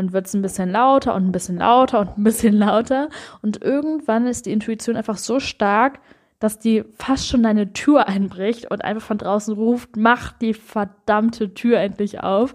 dann 0.00 0.12
wird 0.14 0.26
es 0.26 0.34
ein 0.34 0.40
bisschen 0.40 0.70
lauter 0.70 1.14
und 1.14 1.26
ein 1.26 1.32
bisschen 1.32 1.58
lauter 1.58 2.00
und 2.00 2.16
ein 2.16 2.24
bisschen 2.24 2.54
lauter. 2.54 3.10
Und 3.42 3.62
irgendwann 3.62 4.26
ist 4.26 4.46
die 4.46 4.52
Intuition 4.52 4.96
einfach 4.96 5.18
so 5.18 5.40
stark, 5.40 6.00
dass 6.38 6.58
die 6.58 6.84
fast 6.96 7.28
schon 7.28 7.42
deine 7.42 7.74
Tür 7.74 8.08
einbricht 8.08 8.70
und 8.70 8.82
einfach 8.82 9.06
von 9.06 9.18
draußen 9.18 9.54
ruft, 9.54 9.96
mach 9.96 10.32
die 10.32 10.54
verdammte 10.54 11.52
Tür 11.52 11.78
endlich 11.80 12.20
auf. 12.20 12.54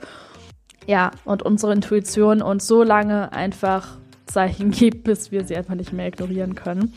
Ja, 0.88 1.12
und 1.24 1.44
unsere 1.44 1.74
Intuition 1.74 2.42
uns 2.42 2.66
so 2.66 2.82
lange 2.82 3.32
einfach 3.32 3.98
Zeichen 4.26 4.72
gibt, 4.72 5.04
bis 5.04 5.32
wir 5.32 5.46
sie 5.46 5.56
einfach 5.56 5.76
nicht 5.76 5.94
mehr 5.94 6.08
ignorieren 6.08 6.56
können. 6.56 6.94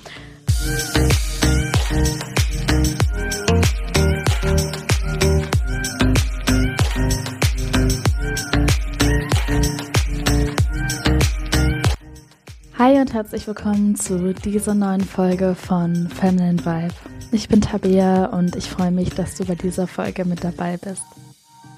Hi 12.79 13.00
und 13.00 13.13
herzlich 13.13 13.45
willkommen 13.49 13.96
zu 13.96 14.32
dieser 14.32 14.73
neuen 14.73 15.00
Folge 15.00 15.57
von 15.57 16.09
Feminine 16.11 16.64
Vibe. 16.64 16.95
Ich 17.32 17.49
bin 17.49 17.61
Tabea 17.61 18.27
und 18.27 18.54
ich 18.54 18.71
freue 18.71 18.93
mich, 18.93 19.11
dass 19.11 19.35
du 19.35 19.45
bei 19.45 19.57
dieser 19.57 19.89
Folge 19.89 20.25
mit 20.25 20.45
dabei 20.45 20.77
bist. 20.77 21.03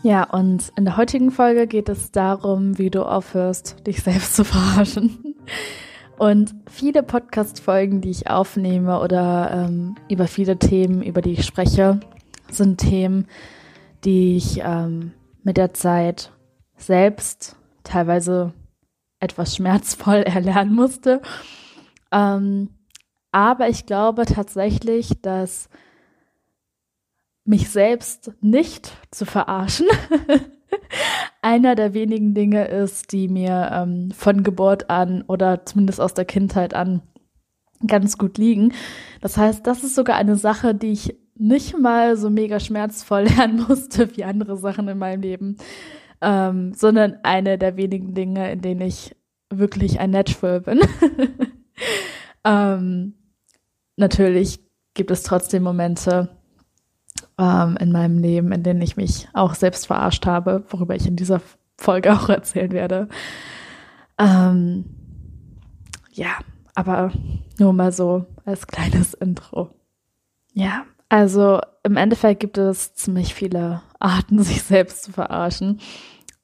Ja, 0.02 0.24
und 0.24 0.70
in 0.76 0.84
der 0.84 0.98
heutigen 0.98 1.30
Folge 1.30 1.66
geht 1.66 1.88
es 1.88 2.12
darum, 2.12 2.76
wie 2.76 2.90
du 2.90 3.02
aufhörst, 3.02 3.86
dich 3.86 4.02
selbst 4.02 4.36
zu 4.36 4.44
verarschen. 4.44 5.36
Und 6.18 6.54
viele 6.70 7.02
Podcast-Folgen, 7.02 8.02
die 8.02 8.10
ich 8.10 8.28
aufnehme 8.28 9.00
oder 9.00 9.68
ähm, 9.70 9.96
über 10.10 10.26
viele 10.26 10.58
Themen, 10.58 11.02
über 11.02 11.22
die 11.22 11.32
ich 11.32 11.46
spreche, 11.46 12.00
sind 12.50 12.76
Themen, 12.76 13.26
die 14.04 14.36
ich 14.36 14.60
ähm, 14.62 15.12
mit 15.44 15.56
der 15.56 15.72
Zeit 15.72 16.30
selbst 16.76 17.56
teilweise 17.84 18.52
etwas 19.20 19.56
schmerzvoll 19.56 20.22
erlernen 20.22 20.74
musste. 20.74 21.22
Ähm, 22.10 22.70
aber 23.32 23.68
ich 23.68 23.86
glaube 23.86 24.26
tatsächlich, 24.26 25.20
dass 25.22 25.68
mich 27.44 27.70
selbst 27.70 28.32
nicht 28.40 28.92
zu 29.10 29.24
verarschen 29.24 29.86
einer 31.42 31.74
der 31.74 31.94
wenigen 31.94 32.34
Dinge 32.34 32.66
ist, 32.66 33.12
die 33.12 33.28
mir 33.28 33.70
ähm, 33.72 34.10
von 34.10 34.42
Geburt 34.42 34.90
an 34.90 35.22
oder 35.22 35.64
zumindest 35.64 36.00
aus 36.00 36.14
der 36.14 36.24
Kindheit 36.24 36.74
an 36.74 37.02
ganz 37.86 38.18
gut 38.18 38.36
liegen. 38.36 38.72
Das 39.20 39.36
heißt, 39.36 39.66
das 39.66 39.84
ist 39.84 39.94
sogar 39.94 40.16
eine 40.16 40.36
Sache, 40.36 40.74
die 40.74 40.92
ich 40.92 41.16
nicht 41.34 41.78
mal 41.78 42.16
so 42.16 42.28
mega 42.28 42.60
schmerzvoll 42.60 43.22
lernen 43.36 43.64
musste 43.66 44.16
wie 44.16 44.24
andere 44.24 44.56
Sachen 44.56 44.88
in 44.88 44.98
meinem 44.98 45.22
Leben 45.22 45.56
ähm, 46.20 46.74
sondern 46.74 47.18
eine 47.22 47.58
der 47.58 47.76
wenigen 47.76 48.14
Dinge, 48.14 48.50
in 48.52 48.60
denen 48.60 48.82
ich 48.82 49.16
wirklich 49.50 50.00
ein 50.00 50.10
Natural 50.10 50.60
bin. 50.60 50.80
ähm, 52.44 53.14
natürlich 53.96 54.60
gibt 54.94 55.10
es 55.10 55.22
trotzdem 55.22 55.62
Momente 55.62 56.28
ähm, 57.38 57.76
in 57.80 57.92
meinem 57.92 58.18
Leben, 58.18 58.52
in 58.52 58.62
denen 58.62 58.82
ich 58.82 58.96
mich 58.96 59.28
auch 59.32 59.54
selbst 59.54 59.86
verarscht 59.86 60.26
habe, 60.26 60.64
worüber 60.68 60.94
ich 60.94 61.06
in 61.06 61.16
dieser 61.16 61.40
Folge 61.76 62.12
auch 62.14 62.28
erzählen 62.28 62.72
werde. 62.72 63.08
Ähm, 64.18 64.84
ja, 66.12 66.38
aber 66.74 67.12
nur 67.58 67.72
mal 67.72 67.92
so 67.92 68.26
als 68.44 68.66
kleines 68.66 69.14
Intro. 69.14 69.70
Ja, 70.52 70.84
also 71.10 71.60
im 71.82 71.96
Endeffekt 71.96 72.40
gibt 72.40 72.56
es 72.56 72.94
ziemlich 72.94 73.34
viele 73.34 73.82
Arten, 73.98 74.38
sich 74.42 74.62
selbst 74.62 75.02
zu 75.02 75.12
verarschen. 75.12 75.80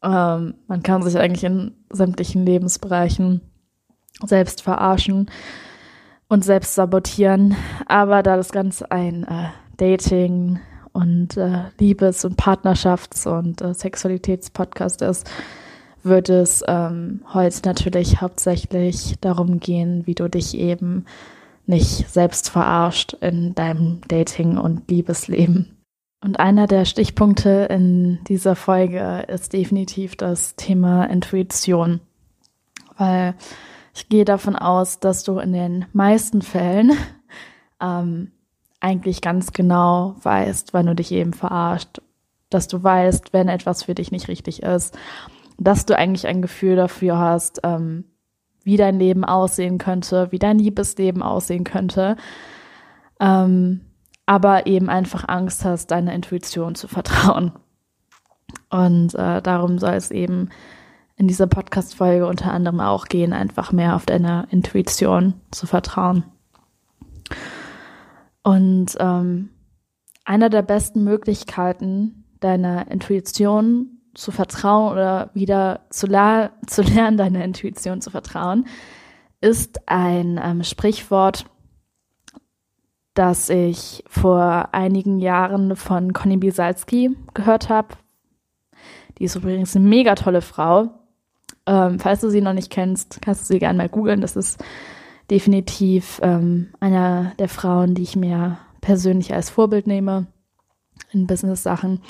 Ähm, 0.03 0.55
man 0.67 0.83
kann 0.83 1.03
sich 1.03 1.17
eigentlich 1.17 1.45
in 1.45 1.75
sämtlichen 1.91 2.45
Lebensbereichen 2.45 3.41
selbst 4.23 4.62
verarschen 4.62 5.31
und 6.28 6.45
selbst 6.45 6.75
sabotieren. 6.75 7.56
Aber 7.86 8.23
da 8.23 8.36
das 8.36 8.53
Ganze 8.53 8.91
ein 8.91 9.25
äh, 9.25 9.48
Dating 9.77 10.61
und 10.92 11.36
äh, 11.36 11.64
Liebes- 11.79 12.24
und 12.24 12.41
Partnerschafts- 12.41 13.29
und 13.29 13.62
äh, 13.62 13.73
Sexualitätspodcast 13.73 15.02
ist, 15.02 15.30
wird 16.02 16.29
es 16.29 16.64
ähm, 16.67 17.20
heute 17.33 17.61
natürlich 17.64 18.20
hauptsächlich 18.20 19.17
darum 19.20 19.61
gehen, 19.61 20.07
wie 20.07 20.14
du 20.14 20.29
dich 20.29 20.57
eben 20.57 21.05
nicht 21.67 22.09
selbst 22.09 22.51
verarscht 22.51 23.15
in 23.15 23.55
deinem 23.55 24.01
Dating- 24.09 24.59
und 24.59 24.91
Liebesleben. 24.91 25.77
Und 26.23 26.41
einer 26.41 26.67
der 26.67 26.85
Stichpunkte 26.85 27.69
in 27.71 28.19
dieser 28.25 28.57
Folge 28.57 29.25
ist 29.29 29.53
definitiv 29.53 30.17
das 30.17 30.57
Thema 30.57 31.05
Intuition, 31.05 32.01
weil 32.97 33.35
ich 33.95 34.09
gehe 34.09 34.25
davon 34.25 34.57
aus, 34.57 34.99
dass 34.99 35.25
du 35.25 35.39
in 35.39 35.53
den 35.53 35.87
meisten 35.93 36.43
Fällen 36.43 36.93
ähm, 37.81 38.33
eigentlich 38.81 39.21
ganz 39.21 39.53
genau 39.53 40.17
weißt, 40.23 40.73
wann 40.75 40.87
du 40.87 40.95
dich 40.95 41.13
eben 41.13 41.33
verarscht, 41.33 42.01
dass 42.51 42.69
du 42.69 42.83
weißt, 42.83 43.33
wenn 43.33 43.48
etwas 43.48 43.85
für 43.85 43.95
dich 43.95 44.13
nicht 44.13 44.29
richtig 44.29 44.63
ist, 44.63 44.97
dass 45.59 45.87
du 45.87 45.97
eigentlich 45.97 46.27
ein 46.27 46.43
Gefühl 46.43 46.77
dafür 46.77 47.19
hast, 47.19 47.61
ähm, 47.65 48.05
wie 48.67 48.77
dein 48.77 48.99
Leben 48.99 49.25
aussehen 49.25 49.79
könnte, 49.79 50.33
wie 50.33 50.41
dein 50.41 50.59
Liebesleben 50.59 51.23
aussehen 51.23 51.63
könnte. 51.63 52.17
Ähm, 53.21 53.83
aber 54.27 54.67
eben 54.67 54.91
einfach 54.91 55.29
Angst 55.29 55.65
hast, 55.65 55.93
deiner 55.93 56.13
Intuition 56.13 56.75
zu 56.75 56.89
vertrauen. 56.89 57.53
Und 58.69 59.15
äh, 59.15 59.41
darum 59.41 59.79
soll 59.79 59.95
es 59.95 60.11
eben 60.11 60.51
in 61.15 61.29
dieser 61.29 61.47
Podcast-Folge 61.47 62.27
unter 62.27 62.53
anderem 62.53 62.81
auch 62.81 63.07
gehen, 63.07 63.33
einfach 63.33 63.71
mehr 63.71 63.95
auf 63.95 64.05
deine 64.05 64.49
Intuition 64.51 65.35
zu 65.53 65.69
vertrauen. 65.69 66.25
Und 68.43 68.97
ähm, 68.98 69.51
einer 70.25 70.51
der 70.51 70.63
besten 70.63 71.05
Möglichkeiten, 71.05 72.25
deiner 72.41 72.91
Intuition 72.91 73.95
zu 74.17 74.33
vertrauen 74.33 74.93
oder 74.93 75.31
wieder 75.35 75.81
zu, 75.91 76.07
zu 76.67 76.83
lernen, 76.83 77.17
deiner 77.17 77.45
Intuition 77.45 78.01
zu 78.01 78.11
vertrauen, 78.11 78.67
ist 79.41 79.89
ein 79.89 80.41
ähm, 80.43 80.65
Sprichwort, 80.65 81.47
das 83.15 83.49
ich 83.49 84.05
vor 84.09 84.71
einigen 84.73 85.21
Jahren 85.21 85.77
von 85.77 86.13
Conny 86.13 86.37
Bisalski 86.37 87.17
gehört 87.35 87.69
habe. 87.69 87.89
Die 89.19 89.25
ist 89.25 89.37
übrigens 89.37 89.75
eine 89.75 89.87
mega 89.87 90.15
tolle 90.15 90.43
Frau. 90.43 90.91
Ähm, 91.67 91.98
falls 91.98 92.21
du 92.21 92.31
sie 92.31 92.43
noch 92.43 92.53
nicht 92.53 92.71
kennst, 92.71 93.21
kannst 93.23 93.43
du 93.43 93.55
sie 93.55 93.59
gerne 93.59 93.79
mal 93.79 93.89
googeln. 93.89 94.21
Das 94.21 94.37
ist 94.37 94.63
definitiv 95.31 96.21
ähm, 96.23 96.69
einer 96.81 97.33
der 97.39 97.48
Frauen, 97.48 97.95
die 97.95 98.03
ich 98.03 98.17
mir 98.17 98.59
persönlich 98.81 99.35
als 99.35 99.51
Vorbild 99.51 99.87
nehme 99.87 100.27
in 101.13 101.27
Business-Sachen. 101.27 102.01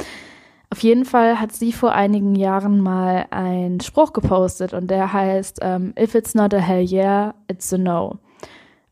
Auf 0.70 0.82
jeden 0.82 1.04
Fall 1.04 1.40
hat 1.40 1.52
sie 1.52 1.72
vor 1.72 1.92
einigen 1.92 2.34
Jahren 2.34 2.80
mal 2.80 3.26
einen 3.30 3.80
Spruch 3.80 4.12
gepostet 4.12 4.72
und 4.74 4.88
der 4.90 5.12
heißt, 5.12 5.62
um, 5.62 5.68
ähm, 5.68 5.94
if 5.98 6.14
it's 6.14 6.34
not 6.34 6.52
a 6.52 6.58
hell 6.58 6.84
yeah, 6.84 7.34
it's 7.48 7.72
a 7.72 7.78
no. 7.78 8.18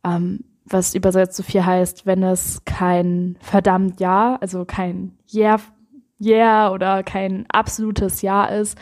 Um, 0.02 0.12
ähm, 0.12 0.44
was 0.66 0.94
übersetzt 0.94 1.36
so 1.36 1.42
viel 1.42 1.64
heißt, 1.64 2.06
wenn 2.06 2.22
es 2.22 2.64
kein 2.64 3.36
verdammt 3.40 4.00
Ja, 4.00 4.36
also 4.40 4.64
kein 4.64 5.18
Yeah, 5.32 5.60
Yeah 6.20 6.72
oder 6.72 7.02
kein 7.02 7.44
absolutes 7.50 8.22
Ja 8.22 8.46
ist, 8.46 8.78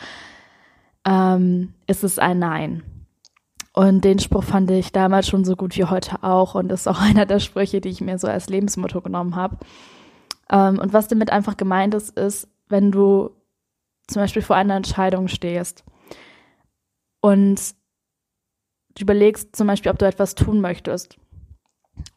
ähm, 1.05 1.73
ist 1.87 2.03
es 2.03 2.19
ein 2.19 2.39
Nein. 2.39 2.83
Und 3.73 4.05
den 4.05 4.19
Spruch 4.19 4.43
fand 4.43 4.69
ich 4.71 4.91
damals 4.91 5.27
schon 5.27 5.43
so 5.43 5.55
gut 5.55 5.75
wie 5.77 5.85
heute 5.85 6.23
auch 6.23 6.55
und 6.55 6.71
ist 6.71 6.87
auch 6.87 7.01
einer 7.01 7.25
der 7.25 7.39
Sprüche, 7.39 7.81
die 7.81 7.89
ich 7.89 8.01
mir 8.01 8.17
so 8.17 8.27
als 8.27 8.47
Lebensmotto 8.47 9.01
genommen 9.01 9.35
habe. 9.35 9.57
Ähm, 10.49 10.79
und 10.79 10.93
was 10.93 11.07
damit 11.07 11.31
einfach 11.31 11.57
gemeint 11.57 11.95
ist, 11.95 12.17
ist, 12.17 12.47
wenn 12.73 12.91
du 12.91 13.29
zum 14.07 14.23
Beispiel 14.23 14.41
vor 14.41 14.55
einer 14.55 14.75
Entscheidung 14.75 15.27
stehst 15.27 15.83
und 17.21 17.61
du 18.95 19.03
überlegst 19.03 19.55
zum 19.55 19.67
Beispiel, 19.67 19.91
ob 19.91 19.99
du 19.99 20.07
etwas 20.07 20.33
tun 20.33 20.59
möchtest 20.59 21.19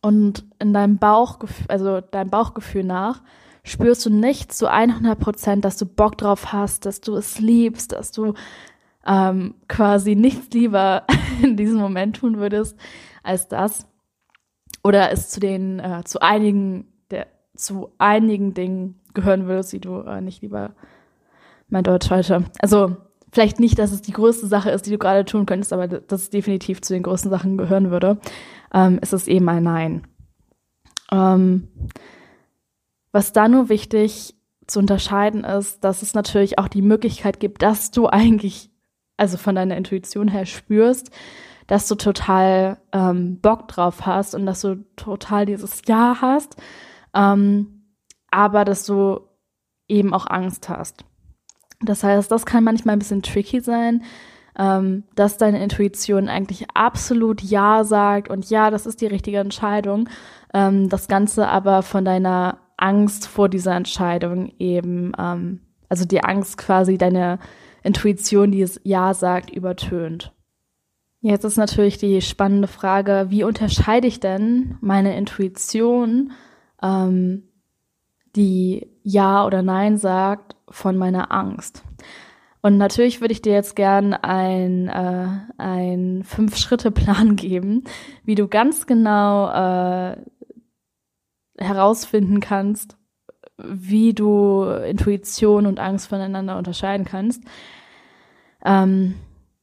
und 0.00 0.46
in 0.58 0.72
deinem 0.72 0.96
Bauchgefühl, 0.96 1.66
also 1.68 2.00
deinem 2.00 2.30
Bauchgefühl 2.30 2.84
nach, 2.84 3.22
spürst 3.64 4.06
du 4.06 4.10
nicht 4.10 4.50
zu 4.50 4.70
100 4.70 5.20
Prozent, 5.20 5.64
dass 5.66 5.76
du 5.76 5.84
Bock 5.84 6.16
drauf 6.16 6.54
hast, 6.54 6.86
dass 6.86 7.02
du 7.02 7.16
es 7.16 7.38
liebst, 7.38 7.92
dass 7.92 8.10
du 8.10 8.32
ähm, 9.06 9.56
quasi 9.68 10.14
nichts 10.14 10.54
lieber 10.54 11.04
in 11.42 11.58
diesem 11.58 11.80
Moment 11.80 12.16
tun 12.16 12.38
würdest 12.38 12.78
als 13.22 13.46
das. 13.46 13.86
Oder 14.82 15.12
es 15.12 15.28
zu 15.28 15.38
den, 15.38 15.80
äh, 15.80 16.02
zu 16.04 16.20
einigen, 16.20 16.86
der, 17.10 17.26
zu 17.56 17.92
einigen 17.98 18.54
Dingen 18.54 19.00
gehören 19.16 19.48
würdest, 19.48 19.72
die 19.72 19.80
du 19.80 20.02
äh, 20.02 20.20
nicht 20.20 20.42
lieber, 20.42 20.70
mein 21.68 21.82
Deutsch 21.82 22.10
heute. 22.10 22.44
Also, 22.60 22.96
vielleicht 23.32 23.58
nicht, 23.58 23.78
dass 23.80 23.90
es 23.90 24.02
die 24.02 24.12
größte 24.12 24.46
Sache 24.46 24.70
ist, 24.70 24.86
die 24.86 24.92
du 24.92 24.98
gerade 24.98 25.24
tun 25.24 25.46
könntest, 25.46 25.72
aber 25.72 25.88
dass 25.88 26.22
es 26.22 26.30
definitiv 26.30 26.80
zu 26.80 26.94
den 26.94 27.02
größten 27.02 27.30
Sachen 27.30 27.58
gehören 27.58 27.90
würde 27.90 28.18
ähm, 28.72 28.98
ist 29.00 29.12
es 29.12 29.26
eben 29.26 29.48
ein 29.48 29.62
Nein. 29.62 30.06
Ähm, 31.10 31.68
was 33.12 33.32
da 33.32 33.48
nur 33.48 33.68
wichtig 33.68 34.34
zu 34.66 34.78
unterscheiden 34.78 35.44
ist, 35.44 35.82
dass 35.82 36.02
es 36.02 36.14
natürlich 36.14 36.58
auch 36.58 36.68
die 36.68 36.82
Möglichkeit 36.82 37.40
gibt, 37.40 37.62
dass 37.62 37.90
du 37.90 38.08
eigentlich 38.08 38.70
also 39.16 39.38
von 39.38 39.54
deiner 39.54 39.76
Intuition 39.76 40.28
her 40.28 40.44
spürst, 40.44 41.10
dass 41.68 41.88
du 41.88 41.94
total 41.94 42.78
ähm, 42.92 43.40
Bock 43.40 43.68
drauf 43.68 44.04
hast 44.04 44.34
und 44.34 44.44
dass 44.44 44.60
du 44.60 44.84
total 44.96 45.46
dieses 45.46 45.82
Ja 45.86 46.18
hast, 46.20 46.56
ähm, 47.14 47.75
aber 48.30 48.64
dass 48.64 48.84
du 48.84 49.20
eben 49.88 50.12
auch 50.14 50.26
Angst 50.26 50.68
hast. 50.68 51.04
Das 51.80 52.02
heißt, 52.02 52.30
das 52.30 52.46
kann 52.46 52.64
manchmal 52.64 52.96
ein 52.96 52.98
bisschen 52.98 53.22
tricky 53.22 53.60
sein, 53.60 54.02
ähm, 54.58 55.04
dass 55.14 55.36
deine 55.36 55.62
Intuition 55.62 56.28
eigentlich 56.28 56.66
absolut 56.74 57.42
Ja 57.42 57.84
sagt 57.84 58.30
und 58.30 58.48
ja, 58.48 58.70
das 58.70 58.86
ist 58.86 59.00
die 59.00 59.06
richtige 59.06 59.38
Entscheidung. 59.38 60.08
Ähm, 60.54 60.88
das 60.88 61.08
Ganze 61.08 61.48
aber 61.48 61.82
von 61.82 62.04
deiner 62.04 62.58
Angst 62.76 63.26
vor 63.26 63.48
dieser 63.48 63.74
Entscheidung 63.74 64.52
eben, 64.58 65.12
ähm, 65.18 65.60
also 65.88 66.04
die 66.04 66.22
Angst 66.22 66.58
quasi 66.58 66.98
deine 66.98 67.38
Intuition, 67.82 68.50
die 68.50 68.62
es 68.62 68.80
Ja 68.82 69.14
sagt, 69.14 69.50
übertönt. 69.50 70.32
Jetzt 71.20 71.44
ist 71.44 71.56
natürlich 71.56 71.98
die 71.98 72.20
spannende 72.20 72.68
Frage, 72.68 73.26
wie 73.30 73.44
unterscheide 73.44 74.06
ich 74.06 74.20
denn 74.20 74.76
meine 74.80 75.16
Intuition, 75.16 76.32
ähm, 76.82 77.44
die 78.36 78.86
Ja 79.02 79.44
oder 79.46 79.62
Nein 79.62 79.96
sagt, 79.96 80.56
von 80.68 80.96
meiner 80.96 81.32
Angst? 81.32 81.82
Und 82.62 82.78
natürlich 82.78 83.20
würde 83.20 83.32
ich 83.32 83.42
dir 83.42 83.52
jetzt 83.52 83.76
gern 83.76 84.12
ein, 84.12 84.88
äh, 84.88 85.28
ein 85.56 86.24
Fünf-Schritte-Plan 86.24 87.36
geben, 87.36 87.84
wie 88.24 88.34
du 88.34 88.48
ganz 88.48 88.86
genau 88.86 89.48
äh, 89.48 90.16
herausfinden 91.58 92.40
kannst, 92.40 92.96
wie 93.56 94.14
du 94.14 94.64
Intuition 94.64 95.66
und 95.66 95.78
Angst 95.78 96.08
voneinander 96.08 96.58
unterscheiden 96.58 97.06
kannst. 97.06 97.42
Ähm, 98.64 99.14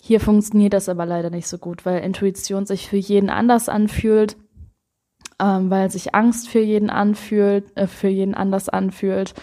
hier 0.02 0.20
funktioniert 0.20 0.74
das 0.74 0.90
aber 0.90 1.06
leider 1.06 1.30
nicht 1.30 1.48
so 1.48 1.58
gut, 1.58 1.86
weil 1.86 2.00
Intuition 2.04 2.66
sich 2.66 2.88
für 2.88 2.98
jeden 2.98 3.30
anders 3.30 3.70
anfühlt, 3.70 4.38
ähm, 5.44 5.70
weil 5.70 5.92
sich 5.92 6.16
Angst 6.16 6.48
für 6.48 6.60
jeden 6.60 6.90
anfühlt, 6.90 7.76
äh, 7.76 7.88
für 7.88 8.08
jeden 8.08 8.34
anders 8.34 8.70
anfühlt 8.70 9.34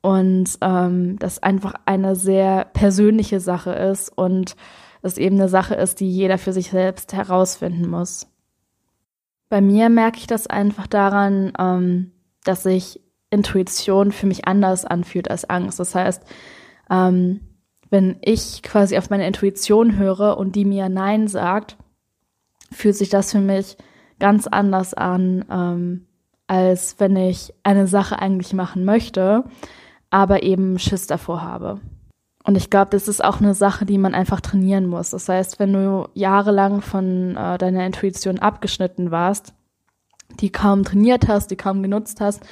und 0.00 0.56
ähm, 0.62 1.18
das 1.18 1.42
einfach 1.42 1.74
eine 1.84 2.16
sehr 2.16 2.64
persönliche 2.64 3.40
Sache 3.40 3.72
ist 3.72 4.08
und 4.08 4.56
es 5.02 5.18
eben 5.18 5.36
eine 5.36 5.50
Sache 5.50 5.74
ist, 5.74 6.00
die 6.00 6.10
jeder 6.10 6.38
für 6.38 6.54
sich 6.54 6.70
selbst 6.70 7.12
herausfinden 7.12 7.90
muss. 7.90 8.26
Bei 9.50 9.60
mir 9.60 9.90
merke 9.90 10.18
ich 10.18 10.26
das 10.26 10.46
einfach 10.46 10.86
daran, 10.86 11.52
ähm, 11.58 12.12
dass 12.44 12.62
sich 12.62 13.02
Intuition 13.28 14.12
für 14.12 14.26
mich 14.26 14.48
anders 14.48 14.86
anfühlt 14.86 15.30
als 15.30 15.48
Angst. 15.48 15.78
Das 15.78 15.94
heißt, 15.94 16.22
ähm, 16.90 17.40
wenn 17.90 18.16
ich 18.22 18.62
quasi 18.62 18.96
auf 18.96 19.10
meine 19.10 19.26
Intuition 19.26 19.98
höre 19.98 20.38
und 20.38 20.56
die 20.56 20.64
mir 20.64 20.88
Nein 20.88 21.28
sagt, 21.28 21.76
fühlt 22.72 22.96
sich 22.96 23.10
das 23.10 23.30
für 23.30 23.40
mich 23.40 23.76
ganz 24.24 24.46
anders 24.46 24.94
an, 24.94 25.44
ähm, 25.50 26.06
als 26.46 26.98
wenn 26.98 27.14
ich 27.14 27.52
eine 27.62 27.86
Sache 27.86 28.18
eigentlich 28.18 28.54
machen 28.54 28.86
möchte, 28.86 29.44
aber 30.08 30.42
eben 30.42 30.78
Schiss 30.78 31.06
davor 31.06 31.42
habe. 31.42 31.82
Und 32.42 32.56
ich 32.56 32.70
glaube, 32.70 32.88
das 32.92 33.06
ist 33.06 33.22
auch 33.22 33.42
eine 33.42 33.52
Sache, 33.52 33.84
die 33.84 33.98
man 33.98 34.14
einfach 34.14 34.40
trainieren 34.40 34.86
muss. 34.86 35.10
Das 35.10 35.28
heißt, 35.28 35.58
wenn 35.58 35.74
du 35.74 36.08
jahrelang 36.14 36.80
von 36.80 37.36
äh, 37.36 37.58
deiner 37.58 37.84
Intuition 37.84 38.38
abgeschnitten 38.38 39.10
warst, 39.10 39.52
die 40.40 40.50
kaum 40.50 40.84
trainiert 40.84 41.28
hast, 41.28 41.50
die 41.50 41.56
kaum 41.56 41.82
genutzt 41.82 42.22
hast, 42.22 42.46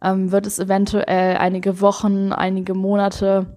ähm, 0.00 0.30
wird 0.30 0.46
es 0.46 0.60
eventuell 0.60 1.38
einige 1.38 1.80
Wochen, 1.80 2.32
einige 2.32 2.74
Monate 2.74 3.56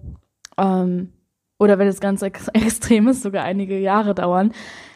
ähm, 0.58 1.12
oder 1.60 1.78
wenn 1.78 1.86
es 1.86 2.00
ganz 2.00 2.20
ex 2.22 2.48
extrem 2.52 3.06
ist, 3.06 3.22
sogar 3.22 3.44
einige 3.44 3.78
Jahre 3.78 4.12
dauern, 4.12 4.50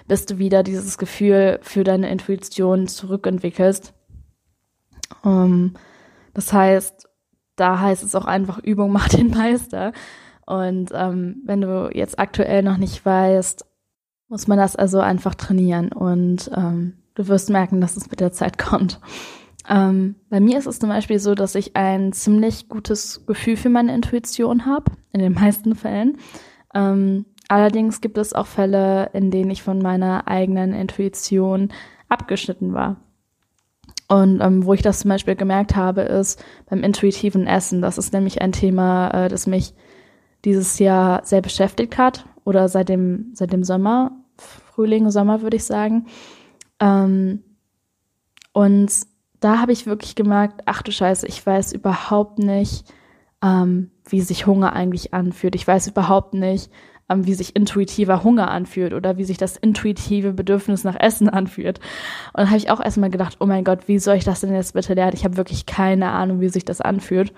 bis 0.08 0.26
du 0.26 0.38
wieder 0.38 0.62
dieses 0.62 0.98
Gefühl 0.98 1.60
für 1.62 1.84
deine 1.84 2.10
Intuition 2.10 2.88
zurückentwickelst. 2.88 3.92
Ähm, 5.24 5.74
das 6.34 6.52
heißt, 6.52 7.08
da 7.56 7.80
heißt 7.80 8.02
es 8.02 8.14
auch 8.14 8.24
einfach, 8.24 8.58
Übung 8.58 8.90
macht 8.92 9.12
den 9.12 9.30
Meister. 9.30 9.92
Und 10.46 10.90
ähm, 10.94 11.42
wenn 11.44 11.60
du 11.60 11.90
jetzt 11.92 12.18
aktuell 12.18 12.62
noch 12.62 12.78
nicht 12.78 13.04
weißt, 13.04 13.66
muss 14.28 14.46
man 14.46 14.58
das 14.58 14.76
also 14.76 15.00
einfach 15.00 15.34
trainieren 15.34 15.90
und 15.92 16.50
ähm, 16.54 16.94
du 17.14 17.28
wirst 17.28 17.50
merken, 17.50 17.80
dass 17.80 17.96
es 17.96 18.10
mit 18.10 18.20
der 18.20 18.32
Zeit 18.32 18.58
kommt. 18.58 19.00
Ähm, 19.68 20.16
bei 20.30 20.40
mir 20.40 20.58
ist 20.58 20.66
es 20.66 20.78
zum 20.78 20.88
Beispiel 20.88 21.18
so, 21.18 21.34
dass 21.34 21.54
ich 21.54 21.76
ein 21.76 22.12
ziemlich 22.12 22.68
gutes 22.68 23.26
Gefühl 23.26 23.56
für 23.56 23.68
meine 23.68 23.94
Intuition 23.94 24.64
habe, 24.64 24.92
in 25.12 25.20
den 25.20 25.34
meisten 25.34 25.74
Fällen. 25.74 26.16
Ähm, 26.74 27.26
allerdings 27.48 28.00
gibt 28.00 28.18
es 28.18 28.32
auch 28.32 28.46
Fälle, 28.46 29.10
in 29.12 29.30
denen 29.30 29.50
ich 29.50 29.62
von 29.62 29.80
meiner 29.80 30.28
eigenen 30.28 30.72
Intuition 30.72 31.72
abgeschnitten 32.08 32.72
war. 32.74 32.96
Und 34.08 34.40
ähm, 34.40 34.64
wo 34.64 34.72
ich 34.72 34.80
das 34.80 35.00
zum 35.00 35.10
Beispiel 35.10 35.36
gemerkt 35.36 35.76
habe, 35.76 36.02
ist 36.02 36.42
beim 36.68 36.82
intuitiven 36.82 37.46
Essen. 37.46 37.82
Das 37.82 37.98
ist 37.98 38.12
nämlich 38.12 38.40
ein 38.40 38.52
Thema, 38.52 39.10
äh, 39.10 39.28
das 39.28 39.46
mich 39.46 39.74
dieses 40.44 40.78
Jahr 40.78 41.24
sehr 41.24 41.42
beschäftigt 41.42 41.98
hat 41.98 42.24
oder 42.44 42.68
seit 42.68 42.88
dem, 42.88 43.30
seit 43.34 43.52
dem 43.52 43.64
Sommer, 43.64 44.12
Frühling, 44.38 45.10
Sommer 45.10 45.42
würde 45.42 45.56
ich 45.56 45.64
sagen. 45.64 46.06
Ähm, 46.80 47.42
und 48.52 48.90
da 49.40 49.60
habe 49.60 49.72
ich 49.72 49.86
wirklich 49.86 50.14
gemerkt, 50.14 50.62
ach 50.64 50.82
du 50.82 50.90
Scheiße, 50.90 51.26
ich 51.26 51.44
weiß 51.44 51.72
überhaupt 51.72 52.38
nicht, 52.38 52.92
ähm, 53.42 53.90
wie 54.08 54.20
sich 54.20 54.46
Hunger 54.46 54.72
eigentlich 54.72 55.12
anfühlt. 55.12 55.54
Ich 55.54 55.66
weiß 55.66 55.88
überhaupt 55.88 56.34
nicht, 56.34 56.70
ähm, 57.08 57.26
wie 57.26 57.34
sich 57.34 57.56
intuitiver 57.56 58.24
Hunger 58.24 58.50
anfühlt 58.50 58.92
oder 58.92 59.16
wie 59.16 59.24
sich 59.24 59.38
das 59.38 59.56
intuitive 59.56 60.32
Bedürfnis 60.32 60.84
nach 60.84 60.96
Essen 60.98 61.28
anfühlt. 61.28 61.80
Und 62.34 62.46
habe 62.46 62.58
ich 62.58 62.70
auch 62.70 62.80
erstmal 62.80 63.10
gedacht, 63.10 63.36
oh 63.40 63.46
mein 63.46 63.64
Gott, 63.64 63.88
wie 63.88 63.98
soll 63.98 64.16
ich 64.16 64.24
das 64.24 64.40
denn 64.40 64.54
jetzt 64.54 64.74
bitte 64.74 64.94
lernen? 64.94 65.14
Ich 65.14 65.24
habe 65.24 65.36
wirklich 65.36 65.66
keine 65.66 66.10
Ahnung, 66.10 66.40
wie 66.40 66.48
sich 66.48 66.64
das 66.64 66.80
anfühlt. 66.80 67.32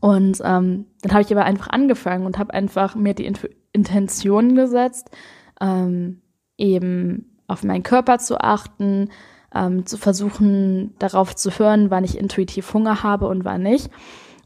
Und 0.00 0.40
ähm, 0.44 0.86
dann 1.02 1.12
habe 1.12 1.22
ich 1.22 1.32
aber 1.32 1.44
einfach 1.44 1.68
angefangen 1.68 2.26
und 2.26 2.38
habe 2.38 2.54
einfach 2.54 2.94
mir 2.94 3.14
die 3.14 3.26
Intu 3.26 3.48
Intention 3.74 4.54
gesetzt, 4.54 5.10
ähm, 5.58 6.20
eben 6.58 7.38
auf 7.46 7.64
meinen 7.64 7.82
Körper 7.82 8.18
zu 8.18 8.38
achten, 8.38 9.08
ähm, 9.54 9.86
zu 9.86 9.96
versuchen, 9.96 10.94
darauf 10.98 11.34
zu 11.34 11.50
hören, 11.58 11.90
wann 11.90 12.04
ich 12.04 12.18
intuitiv 12.18 12.74
Hunger 12.74 13.02
habe 13.02 13.28
und 13.28 13.46
wann 13.46 13.62
nicht. 13.62 13.90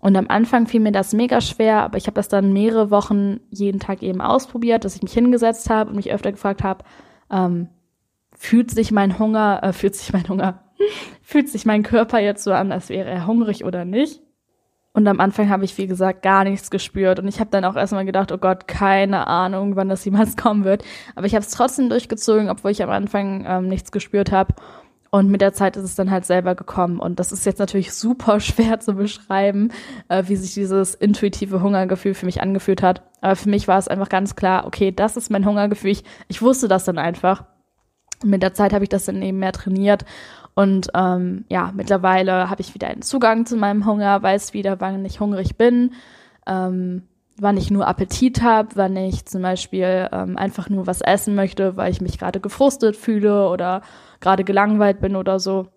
Und 0.00 0.16
am 0.16 0.26
Anfang 0.28 0.66
fiel 0.66 0.80
mir 0.80 0.92
das 0.92 1.12
mega 1.12 1.40
schwer, 1.40 1.82
aber 1.82 1.96
ich 1.98 2.06
habe 2.06 2.14
das 2.14 2.28
dann 2.28 2.52
mehrere 2.52 2.90
Wochen 2.90 3.40
jeden 3.50 3.80
Tag 3.80 4.02
eben 4.02 4.20
ausprobiert, 4.20 4.84
dass 4.84 4.96
ich 4.96 5.02
mich 5.02 5.12
hingesetzt 5.12 5.70
habe 5.70 5.90
und 5.90 5.96
mich 5.96 6.12
öfter 6.12 6.32
gefragt 6.32 6.62
habe, 6.62 6.84
ähm, 7.30 7.68
fühlt 8.36 8.70
sich 8.70 8.92
mein 8.92 9.18
Hunger, 9.18 9.60
äh, 9.62 9.72
fühlt 9.72 9.96
sich 9.96 10.12
mein 10.12 10.28
Hunger, 10.28 10.64
fühlt 11.22 11.48
sich 11.48 11.66
mein 11.66 11.82
Körper 11.82 12.20
jetzt 12.20 12.44
so 12.44 12.52
an, 12.52 12.72
als 12.72 12.88
wäre 12.88 13.08
er 13.08 13.26
hungrig 13.26 13.64
oder 13.64 13.84
nicht? 13.84 14.20
Und 14.96 15.06
am 15.08 15.20
Anfang 15.20 15.50
habe 15.50 15.62
ich, 15.66 15.76
wie 15.76 15.86
gesagt, 15.86 16.22
gar 16.22 16.42
nichts 16.44 16.70
gespürt. 16.70 17.18
Und 17.18 17.28
ich 17.28 17.38
habe 17.38 17.50
dann 17.50 17.66
auch 17.66 17.76
erstmal 17.76 18.06
gedacht, 18.06 18.32
oh 18.32 18.38
Gott, 18.38 18.66
keine 18.66 19.26
Ahnung, 19.26 19.76
wann 19.76 19.90
das 19.90 20.02
jemals 20.06 20.36
kommen 20.38 20.64
wird. 20.64 20.84
Aber 21.14 21.26
ich 21.26 21.34
habe 21.34 21.44
es 21.44 21.50
trotzdem 21.50 21.90
durchgezogen, 21.90 22.48
obwohl 22.48 22.70
ich 22.70 22.82
am 22.82 22.88
Anfang 22.88 23.44
ähm, 23.46 23.68
nichts 23.68 23.92
gespürt 23.92 24.32
habe. 24.32 24.54
Und 25.10 25.30
mit 25.30 25.40
der 25.40 25.52
Zeit 25.52 25.76
ist 25.76 25.84
es 25.84 25.94
dann 25.94 26.10
halt 26.10 26.24
selber 26.24 26.54
gekommen. 26.54 26.98
Und 26.98 27.20
das 27.20 27.32
ist 27.32 27.46
jetzt 27.46 27.58
natürlich 27.58 27.92
super 27.92 28.40
schwer 28.40 28.80
zu 28.80 28.94
beschreiben, 28.94 29.72
äh, 30.08 30.24
wie 30.26 30.36
sich 30.36 30.54
dieses 30.54 30.94
intuitive 30.94 31.62
Hungergefühl 31.62 32.14
für 32.14 32.26
mich 32.26 32.42
angefühlt 32.42 32.82
hat. 32.82 33.02
Aber 33.20 33.36
für 33.36 33.48
mich 33.48 33.68
war 33.68 33.78
es 33.78 33.88
einfach 33.88 34.08
ganz 34.08 34.36
klar, 34.36 34.66
okay, 34.66 34.92
das 34.92 35.16
ist 35.16 35.30
mein 35.30 35.46
Hungergefühl. 35.46 35.90
Ich, 35.90 36.04
ich 36.28 36.42
wusste 36.42 36.68
das 36.68 36.84
dann 36.84 36.98
einfach. 36.98 37.44
Mit 38.24 38.42
der 38.42 38.54
Zeit 38.54 38.72
habe 38.72 38.84
ich 38.84 38.88
das 38.88 39.04
dann 39.04 39.20
eben 39.20 39.38
mehr 39.38 39.52
trainiert 39.52 40.06
und 40.58 40.88
ähm, 40.94 41.44
ja, 41.50 41.70
mittlerweile 41.74 42.48
habe 42.48 42.62
ich 42.62 42.72
wieder 42.72 42.88
einen 42.88 43.02
Zugang 43.02 43.44
zu 43.44 43.56
meinem 43.56 43.84
Hunger, 43.84 44.22
weiß 44.22 44.54
wieder, 44.54 44.80
wann 44.80 45.04
ich 45.04 45.20
hungrig 45.20 45.56
bin, 45.58 45.92
ähm, 46.46 47.02
wann 47.38 47.56
ich 47.56 47.70
nur 47.70 47.86
Appetit 47.86 48.42
habe, 48.42 48.70
wann 48.74 48.96
ich 48.96 49.26
zum 49.26 49.42
Beispiel 49.42 50.08
ähm, 50.12 50.36
einfach 50.36 50.68
nur 50.70 50.86
was 50.86 51.02
essen 51.02 51.34
möchte, 51.34 51.76
weil 51.76 51.92
ich 51.92 52.00
mich 52.00 52.18
gerade 52.18 52.40
gefrustet 52.40 52.96
fühle 52.96 53.48
oder 53.48 53.82
gerade 54.20 54.44
gelangweilt 54.44 55.00
bin 55.00 55.16
oder 55.16 55.38
so. 55.38 55.68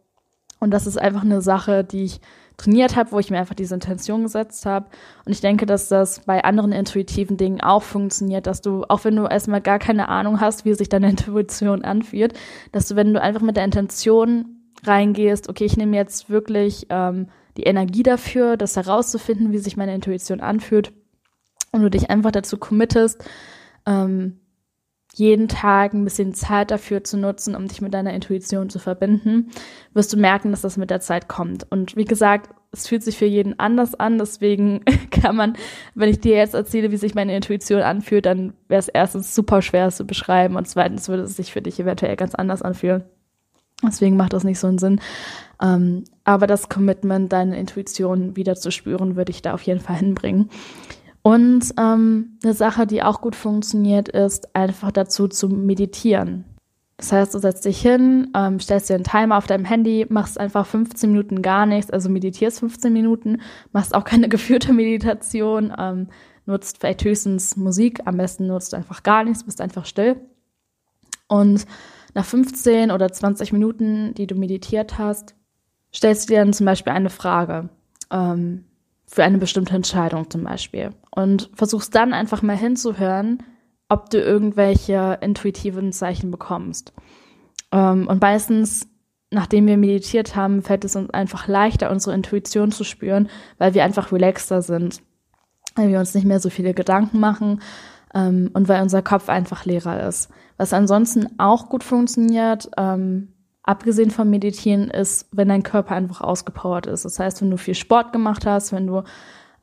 Und 0.59 0.71
das 0.71 0.87
ist 0.87 0.97
einfach 0.97 1.23
eine 1.23 1.41
Sache, 1.41 1.83
die 1.83 2.03
ich 2.03 2.21
trainiert 2.57 2.95
habe, 2.95 3.11
wo 3.13 3.19
ich 3.19 3.31
mir 3.31 3.39
einfach 3.39 3.55
diese 3.55 3.73
Intention 3.73 4.23
gesetzt 4.23 4.65
habe. 4.65 4.87
Und 5.25 5.31
ich 5.31 5.41
denke, 5.41 5.65
dass 5.65 5.87
das 5.87 6.21
bei 6.25 6.43
anderen 6.43 6.73
intuitiven 6.73 7.37
Dingen 7.37 7.61
auch 7.61 7.83
funktioniert, 7.83 8.47
dass 8.47 8.61
du, 8.61 8.83
auch 8.89 9.05
wenn 9.05 9.15
du 9.15 9.25
erstmal 9.25 9.61
gar 9.61 9.79
keine 9.79 10.09
Ahnung 10.09 10.41
hast, 10.41 10.65
wie 10.65 10.73
sich 10.73 10.89
deine 10.89 11.09
Intuition 11.11 11.83
anfühlt, 11.83 12.33
dass 12.71 12.87
du, 12.87 12.95
wenn 12.95 13.13
du 13.13 13.21
einfach 13.21 13.41
mit 13.41 13.57
der 13.57 13.65
Intention 13.65 14.57
reingehst, 14.83 15.49
okay, 15.49 15.65
ich 15.65 15.77
nehme 15.77 15.95
jetzt 15.95 16.29
wirklich 16.29 16.87
ähm, 16.89 17.27
die 17.57 17.63
Energie 17.63 18.03
dafür, 18.03 18.55
das 18.55 18.75
herauszufinden, 18.75 19.51
wie 19.51 19.57
sich 19.57 19.75
meine 19.75 19.95
Intuition 19.95 20.39
anfühlt 20.39 20.93
und 21.71 21.81
du 21.81 21.89
dich 21.89 22.09
einfach 22.09 22.31
dazu 22.31 22.57
committest, 22.57 23.23
ähm, 23.85 24.39
jeden 25.15 25.47
Tag 25.47 25.93
ein 25.93 26.03
bisschen 26.03 26.33
Zeit 26.33 26.71
dafür 26.71 27.03
zu 27.03 27.17
nutzen, 27.17 27.55
um 27.55 27.67
dich 27.67 27.81
mit 27.81 27.93
deiner 27.93 28.13
Intuition 28.13 28.69
zu 28.69 28.79
verbinden, 28.79 29.49
wirst 29.93 30.13
du 30.13 30.17
merken, 30.17 30.51
dass 30.51 30.61
das 30.61 30.77
mit 30.77 30.91
der 30.91 31.01
Zeit 31.01 31.27
kommt. 31.27 31.69
Und 31.69 31.95
wie 31.95 32.05
gesagt, 32.05 32.51
es 32.71 32.87
fühlt 32.87 33.03
sich 33.03 33.17
für 33.17 33.25
jeden 33.25 33.59
anders 33.59 33.95
an. 33.95 34.19
Deswegen 34.19 34.81
kann 35.11 35.35
man, 35.35 35.57
wenn 35.95 36.09
ich 36.09 36.19
dir 36.19 36.35
jetzt 36.35 36.53
erzähle, 36.53 36.91
wie 36.91 36.97
sich 36.97 37.15
meine 37.15 37.35
Intuition 37.35 37.81
anfühlt, 37.81 38.25
dann 38.25 38.53
wäre 38.67 38.79
es 38.79 38.87
erstens 38.87 39.33
super 39.33 39.61
schwer 39.61 39.89
zu 39.89 40.05
beschreiben 40.05 40.55
und 40.55 40.67
zweitens 40.67 41.09
würde 41.09 41.23
es 41.23 41.35
sich 41.35 41.51
für 41.51 41.61
dich 41.61 41.79
eventuell 41.79 42.15
ganz 42.15 42.35
anders 42.35 42.61
anfühlen. 42.61 43.03
Deswegen 43.83 44.17
macht 44.17 44.33
das 44.33 44.43
nicht 44.43 44.59
so 44.59 44.67
einen 44.67 44.77
Sinn. 44.77 44.99
Ähm, 45.61 46.03
aber 46.25 46.47
das 46.47 46.69
Commitment, 46.69 47.31
deine 47.31 47.57
Intuition 47.57 48.35
wieder 48.35 48.55
zu 48.55 48.71
spüren, 48.71 49.15
würde 49.15 49.31
ich 49.31 49.41
da 49.41 49.53
auf 49.53 49.61
jeden 49.61 49.79
Fall 49.79 49.95
hinbringen. 49.95 50.49
Und 51.29 51.75
ähm, 51.77 52.39
eine 52.43 52.55
Sache, 52.55 52.87
die 52.87 53.03
auch 53.03 53.21
gut 53.21 53.35
funktioniert, 53.35 54.09
ist 54.09 54.55
einfach 54.55 54.91
dazu 54.91 55.27
zu 55.27 55.47
meditieren. 55.47 56.43
Das 56.97 57.11
heißt, 57.11 57.35
du 57.35 57.37
setzt 57.37 57.65
dich 57.65 57.79
hin, 57.79 58.31
ähm, 58.35 58.59
stellst 58.59 58.89
dir 58.89 58.95
einen 58.95 59.03
Timer 59.03 59.37
auf 59.37 59.45
deinem 59.45 59.63
Handy, 59.63 60.07
machst 60.09 60.39
einfach 60.39 60.65
15 60.65 61.11
Minuten 61.11 61.43
gar 61.43 61.67
nichts, 61.67 61.91
also 61.91 62.09
meditierst 62.09 62.61
15 62.61 62.91
Minuten, 62.91 63.41
machst 63.73 63.93
auch 63.93 64.05
keine 64.05 64.27
geführte 64.35 64.73
Meditation, 64.73 65.71
ähm, 65.77 66.07
nutzt 66.47 66.79
vielleicht 66.79 67.03
höchstens 67.03 67.55
Musik, 67.55 68.01
am 68.05 68.17
besten 68.17 68.47
nutzt 68.47 68.73
einfach 68.73 69.03
gar 69.03 69.23
nichts, 69.23 69.43
bist 69.43 69.61
einfach 69.61 69.85
still. 69.85 70.15
Und 71.27 71.67
nach 72.15 72.25
15 72.25 72.89
oder 72.89 73.11
20 73.11 73.53
Minuten, 73.53 74.15
die 74.15 74.25
du 74.25 74.33
meditiert 74.33 74.97
hast, 74.97 75.35
stellst 75.93 76.27
du 76.27 76.33
dir 76.33 76.39
dann 76.39 76.53
zum 76.53 76.65
Beispiel 76.65 76.91
eine 76.91 77.11
Frage 77.11 77.69
ähm, 78.09 78.65
für 79.09 79.23
eine 79.23 79.39
bestimmte 79.39 79.75
Entscheidung 79.75 80.29
zum 80.29 80.43
Beispiel 80.43 80.91
und 81.09 81.49
versuchst 81.55 81.95
dann 81.95 82.13
einfach 82.13 82.43
mal 82.43 82.55
hinzuhören, 82.55 83.41
ob 83.89 84.11
du 84.11 84.19
irgendwelche 84.19 85.17
intuitiven 85.21 85.91
Zeichen 85.91 86.29
bekommst. 86.29 86.93
Ähm, 87.71 88.07
und 88.07 88.21
meistens, 88.21 88.87
nachdem 89.31 89.65
wir 89.65 89.77
meditiert 89.77 90.35
haben, 90.35 90.61
fällt 90.61 90.85
es 90.85 90.95
uns 90.95 91.09
einfach 91.09 91.47
leichter, 91.47 91.89
unsere 91.89 92.15
Intuition 92.15 92.71
zu 92.71 92.83
spüren, 92.83 93.29
weil 93.57 93.73
wir 93.73 93.83
einfach 93.83 94.11
relaxter 94.11 94.61
sind, 94.61 95.01
weil 95.75 95.89
wir 95.89 95.99
uns 95.99 96.13
nicht 96.13 96.25
mehr 96.25 96.39
so 96.39 96.51
viele 96.51 96.75
Gedanken 96.75 97.19
machen 97.19 97.61
ähm, 98.13 98.51
und 98.53 98.67
weil 98.67 98.81
unser 98.83 99.01
Kopf 99.01 99.27
einfach 99.27 99.65
leerer 99.65 100.07
ist. 100.07 100.29
Was 100.57 100.71
ansonsten 100.71 101.39
auch 101.39 101.67
gut 101.69 101.83
funktioniert, 101.83 102.69
ähm, 102.77 103.33
abgesehen 103.69 104.09
vom 104.09 104.31
Meditieren, 104.31 104.89
ist, 104.89 105.29
wenn 105.31 105.47
dein 105.47 105.61
Körper 105.61 105.93
einfach 105.93 106.21
ausgepowert 106.21 106.87
ist. 106.87 107.05
Das 107.05 107.19
heißt, 107.19 107.43
wenn 107.43 107.51
du 107.51 107.57
viel 107.57 107.75
Sport 107.75 108.11
gemacht 108.11 108.47
hast, 108.47 108.71
wenn 108.71 108.87
du 108.87 109.03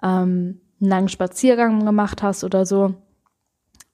ähm, 0.00 0.60
einen 0.80 0.90
langen 0.90 1.08
Spaziergang 1.08 1.84
gemacht 1.84 2.22
hast 2.22 2.44
oder 2.44 2.64
so, 2.64 2.94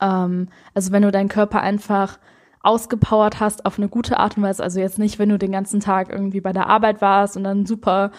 ähm, 0.02 0.50
also 0.74 0.92
wenn 0.92 1.02
du 1.02 1.10
deinen 1.10 1.30
Körper 1.30 1.62
einfach 1.62 2.18
ausgepowert 2.60 3.40
hast 3.40 3.64
auf 3.64 3.78
eine 3.78 3.88
gute 3.88 4.18
Art 4.18 4.36
und 4.36 4.42
Weise, 4.42 4.62
also 4.62 4.80
jetzt 4.80 4.98
nicht, 4.98 5.18
wenn 5.18 5.30
du 5.30 5.38
den 5.38 5.50
ganzen 5.50 5.80
Tag 5.80 6.10
irgendwie 6.10 6.42
bei 6.42 6.52
der 6.52 6.68
Arbeit 6.68 7.00
warst 7.00 7.38
und 7.38 7.44
dann 7.44 7.64
super 7.64 8.10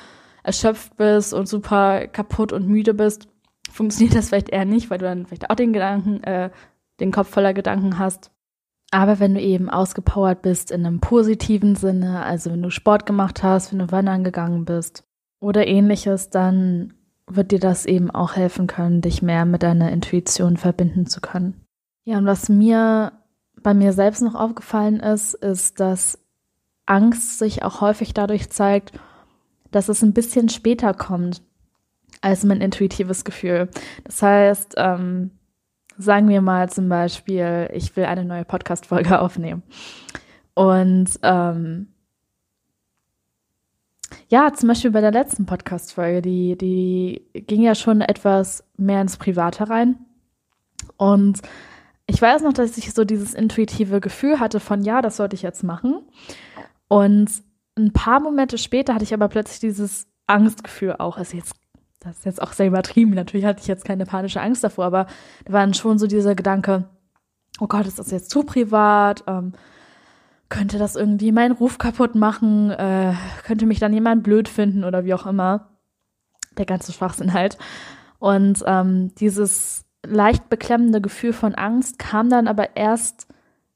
erschöpft 0.42 0.98
bist 0.98 1.32
und 1.32 1.48
super 1.48 2.08
kaputt 2.08 2.54
und 2.54 2.68
müde 2.68 2.96
bist, 2.96 3.28
funktioniert 3.72 4.16
das 4.16 4.30
vielleicht 4.30 4.50
eher 4.50 4.66
nicht, 4.66 4.90
weil 4.90 4.98
du 4.98 5.06
dann 5.06 5.28
vielleicht 5.28 5.52
auch 5.52 5.56
den 5.56 5.74
Gedanken, 5.74 6.24
äh, 6.24 6.50
den 7.00 7.12
Kopf 7.12 7.30
voller 7.30 7.54
Gedanken 7.54 8.00
hast. 8.00 8.32
Aber 8.94 9.20
wenn 9.20 9.34
du 9.34 9.42
eben 9.42 9.72
ausgepowert 9.72 10.44
bist 10.44 10.70
in 10.70 10.86
einem 10.86 11.00
positiven 11.00 11.76
Sinne, 11.76 12.24
also 12.24 12.52
wenn 12.52 12.62
du 12.62 12.70
Sport 12.70 13.08
gemacht 13.08 13.42
hast, 13.42 13.72
wenn 13.72 13.80
du 13.80 13.92
wandern 13.92 14.24
gegangen 14.24 14.66
bist 14.66 15.04
oder 15.40 15.66
ähnliches, 15.66 16.30
dann 16.30 16.94
wird 17.26 17.52
dir 17.52 17.60
das 17.60 17.88
eben 17.88 18.12
auch 18.12 18.36
helfen 18.36 18.68
können, 18.68 19.02
dich 19.02 19.24
mehr 19.24 19.46
mit 19.46 19.64
deiner 19.64 19.92
Intuition 19.92 20.58
verbinden 20.58 21.08
zu 21.08 21.22
können. 21.22 21.66
Ja, 22.04 22.20
und 22.20 22.28
was 22.28 22.50
mir 22.50 23.14
bei 23.64 23.74
mir 23.74 23.94
selbst 23.94 24.22
noch 24.22 24.36
aufgefallen 24.36 25.00
ist, 25.00 25.34
ist, 25.34 25.80
dass 25.80 26.20
Angst 26.86 27.40
sich 27.40 27.64
auch 27.64 27.82
häufig 27.82 28.14
dadurch 28.14 28.52
zeigt, 28.52 28.92
dass 29.72 29.90
es 29.90 30.04
ein 30.04 30.14
bisschen 30.14 30.50
später 30.50 30.94
kommt 30.94 31.42
als 32.22 32.44
mein 32.44 32.62
intuitives 32.62 33.26
Gefühl. 33.26 33.70
Das 34.04 34.22
heißt, 34.22 34.76
ähm, 34.78 35.32
sagen 35.98 36.30
wir 36.30 36.42
mal 36.42 36.70
zum 36.70 36.90
Beispiel, 36.90 37.70
ich 37.74 37.96
will 37.96 38.06
eine 38.06 38.26
neue 38.26 38.46
Podcast-Folge 38.46 39.20
aufnehmen. 39.22 39.64
Und 40.54 41.20
ähm, 41.24 41.88
ja, 44.30 44.54
zum 44.54 44.70
Beispiel 44.70 44.92
bei 44.92 45.02
der 45.02 45.12
letzten 45.12 45.46
Podcast-Folge, 45.46 46.22
die, 46.22 46.58
die 46.58 47.26
ging 47.34 47.62
ja 47.62 47.76
schon 47.76 48.02
etwas 48.02 48.64
mehr 48.78 49.02
ins 49.02 49.18
Private 49.18 49.70
rein. 49.70 49.98
Und 50.98 51.42
ich 52.06 52.22
weiß 52.22 52.44
noch, 52.44 52.54
dass 52.54 52.78
ich 52.78 52.94
so 52.94 53.06
dieses 53.06 53.34
intuitive 53.34 54.02
Gefühl 54.02 54.40
hatte 54.40 54.60
von, 54.60 54.84
ja, 54.84 55.02
das 55.02 55.18
sollte 55.18 55.36
ich 55.36 55.42
jetzt 55.42 55.64
machen. 55.64 56.02
Und 56.88 57.30
ein 57.76 57.92
paar 57.94 58.20
Momente 58.20 58.58
später 58.58 58.94
hatte 58.94 59.04
ich 59.04 59.14
aber 59.14 59.30
plötzlich 59.30 59.60
dieses 59.60 60.08
Angstgefühl 60.28 60.96
auch. 61.00 61.18
Also 61.18 61.38
jetzt, 61.38 61.56
das 62.04 62.18
ist 62.18 62.26
jetzt 62.26 62.42
auch 62.42 62.54
sehr 62.54 62.68
übertrieben. 62.68 63.12
Natürlich 63.12 63.46
hatte 63.46 63.62
ich 63.62 63.68
jetzt 63.68 63.86
keine 63.86 64.06
panische 64.06 64.42
Angst 64.42 64.64
davor, 64.64 64.86
aber 64.86 65.08
da 65.46 65.54
war 65.54 65.62
dann 65.62 65.74
schon 65.74 65.98
so 65.98 66.08
dieser 66.08 66.36
Gedanke, 66.36 66.86
oh 67.60 67.68
Gott, 67.68 67.88
ist 67.88 68.00
das 68.00 68.12
jetzt 68.12 68.30
zu 68.30 68.44
privat? 68.44 69.24
Ähm, 69.28 69.54
könnte 70.50 70.78
das 70.78 70.96
irgendwie 70.96 71.32
meinen 71.32 71.54
Ruf 71.54 71.78
kaputt 71.78 72.16
machen? 72.16 72.72
Äh, 72.72 73.14
könnte 73.44 73.66
mich 73.66 73.80
dann 73.80 73.94
jemand 73.94 74.24
blöd 74.24 74.50
finden 74.50 74.84
oder 74.84 75.06
wie 75.06 75.14
auch 75.14 75.26
immer? 75.26 75.70
Der 76.58 76.66
ganze 76.66 76.92
Schwachsinn 76.92 77.34
halt. 77.34 77.58
Und 78.20 78.64
ähm, 78.68 79.16
dieses 79.16 79.86
leicht 80.06 80.50
beklemmende 80.50 81.02
Gefühl 81.02 81.34
von 81.34 81.56
Angst 81.56 81.98
kam 81.98 82.30
dann 82.30 82.48
aber 82.48 82.76
erst 82.76 83.28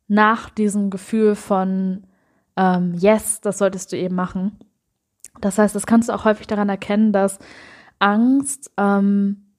nach 0.07 0.49
diesem 0.49 0.89
Gefühl 0.89 1.35
von 1.35 2.05
ähm, 2.55 2.93
Yes, 2.93 3.41
das 3.41 3.57
solltest 3.57 3.91
du 3.91 3.97
eben 3.97 4.15
machen. 4.15 4.59
Das 5.41 5.57
heißt, 5.57 5.75
das 5.75 5.85
kannst 5.85 6.09
du 6.09 6.13
auch 6.13 6.25
häufig 6.25 6.47
daran 6.47 6.69
erkennen, 6.69 7.11
dass 7.11 7.39
Angst 7.99 8.71
ähm, 8.77 9.53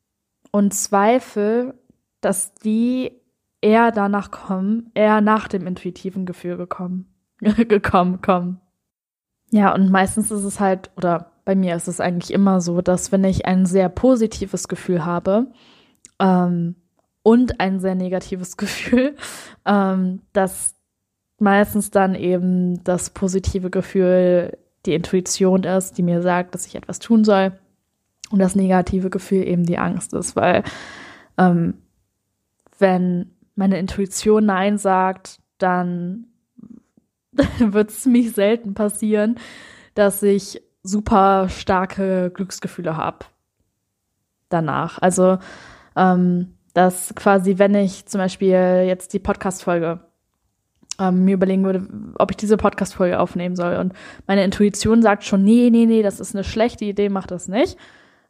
und 0.50 0.74
Zweifel, 0.74 1.74
dass 2.20 2.54
die 2.54 3.12
eher 3.60 3.90
danach 3.90 4.30
kommen, 4.30 4.90
eher 4.94 5.20
nach 5.20 5.48
dem 5.48 5.66
intuitiven 5.66 6.26
Gefühl 6.26 6.56
gekommen, 6.56 7.06
gekommen, 7.40 8.20
kommen. 8.22 8.60
Ja, 9.50 9.74
und 9.74 9.90
meistens 9.90 10.30
ist 10.30 10.44
es 10.44 10.60
halt, 10.60 10.90
oder 10.96 11.32
bei 11.44 11.54
mir 11.54 11.74
ist 11.74 11.88
es 11.88 12.00
eigentlich 12.00 12.32
immer 12.32 12.60
so, 12.60 12.82
dass 12.82 13.12
wenn 13.12 13.24
ich 13.24 13.46
ein 13.46 13.64
sehr 13.66 13.88
positives 13.88 14.68
Gefühl 14.68 15.04
habe, 15.04 15.50
ähm, 16.18 16.76
und 17.22 17.60
ein 17.60 17.78
sehr 17.78 17.94
negatives 17.94 18.56
Gefühl, 18.56 19.14
ähm, 19.66 20.22
dass 20.32 20.74
meistens 21.38 21.90
dann 21.90 22.14
eben 22.14 22.82
das 22.84 23.10
positive 23.10 23.70
Gefühl 23.70 24.56
die 24.86 24.94
Intuition 24.94 25.64
ist, 25.64 25.98
die 25.98 26.02
mir 26.02 26.22
sagt, 26.22 26.54
dass 26.54 26.66
ich 26.66 26.74
etwas 26.74 26.98
tun 26.98 27.24
soll. 27.24 27.52
Und 28.30 28.40
das 28.40 28.54
negative 28.54 29.10
Gefühl 29.10 29.46
eben 29.46 29.64
die 29.64 29.78
Angst 29.78 30.12
ist, 30.12 30.36
weil 30.36 30.62
ähm, 31.38 31.74
wenn 32.78 33.30
meine 33.54 33.78
Intuition 33.78 34.46
Nein 34.46 34.78
sagt, 34.78 35.40
dann 35.58 36.26
wird 37.58 37.90
es 37.90 38.02
ziemlich 38.02 38.32
selten 38.32 38.74
passieren, 38.74 39.36
dass 39.94 40.22
ich 40.22 40.62
super 40.82 41.48
starke 41.48 42.30
Glücksgefühle 42.34 42.96
habe 42.96 43.26
danach. 44.48 44.98
Also 45.00 45.38
ähm, 45.96 46.54
dass 46.74 47.14
quasi, 47.14 47.58
wenn 47.58 47.74
ich 47.74 48.06
zum 48.06 48.20
Beispiel 48.20 48.84
jetzt 48.86 49.12
die 49.12 49.18
Podcast-Folge 49.18 50.00
ähm, 51.00 51.24
mir 51.24 51.34
überlegen 51.34 51.64
würde, 51.64 51.88
ob 52.18 52.30
ich 52.30 52.36
diese 52.36 52.56
Podcast-Folge 52.56 53.18
aufnehmen 53.18 53.56
soll 53.56 53.76
und 53.76 53.92
meine 54.26 54.44
Intuition 54.44 55.02
sagt 55.02 55.24
schon, 55.24 55.42
nee, 55.42 55.70
nee, 55.70 55.86
nee, 55.86 56.02
das 56.02 56.20
ist 56.20 56.34
eine 56.34 56.44
schlechte 56.44 56.84
Idee, 56.84 57.08
mach 57.08 57.26
das 57.26 57.48
nicht. 57.48 57.76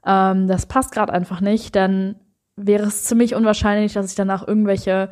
Ähm, 0.04 0.46
das 0.46 0.66
passt 0.66 0.92
gerade 0.92 1.12
einfach 1.12 1.40
nicht, 1.40 1.76
dann 1.76 2.16
wäre 2.56 2.86
es 2.86 3.04
ziemlich 3.04 3.34
unwahrscheinlich, 3.34 3.92
dass 3.92 4.10
ich 4.10 4.16
danach 4.16 4.46
irgendwelche 4.46 5.10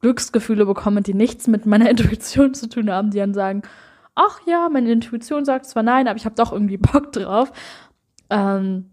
Glücksgefühle 0.00 0.66
bekomme, 0.66 1.02
die 1.02 1.14
nichts 1.14 1.46
mit 1.46 1.66
meiner 1.66 1.90
Intuition 1.90 2.54
zu 2.54 2.68
tun 2.68 2.90
haben, 2.90 3.10
die 3.10 3.18
dann 3.18 3.34
sagen, 3.34 3.62
ach 4.14 4.40
ja, 4.46 4.68
meine 4.68 4.90
Intuition 4.90 5.44
sagt 5.44 5.66
zwar 5.66 5.82
nein, 5.82 6.08
aber 6.08 6.16
ich 6.16 6.24
habe 6.24 6.34
doch 6.34 6.52
irgendwie 6.52 6.78
Bock 6.78 7.12
drauf. 7.12 7.52
Ähm, 8.28 8.90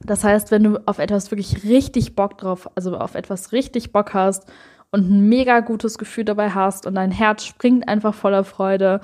das 0.00 0.24
heißt, 0.24 0.50
wenn 0.50 0.64
du 0.64 0.78
auf 0.86 0.98
etwas 0.98 1.30
wirklich 1.30 1.64
richtig 1.64 2.16
Bock 2.16 2.38
drauf, 2.38 2.68
also 2.74 2.96
auf 2.96 3.14
etwas 3.14 3.52
richtig 3.52 3.92
Bock 3.92 4.14
hast 4.14 4.50
und 4.90 5.10
ein 5.10 5.28
mega 5.28 5.60
gutes 5.60 5.98
Gefühl 5.98 6.24
dabei 6.24 6.50
hast 6.50 6.86
und 6.86 6.94
dein 6.94 7.10
Herz 7.10 7.44
springt 7.44 7.88
einfach 7.88 8.14
voller 8.14 8.44
Freude 8.44 9.00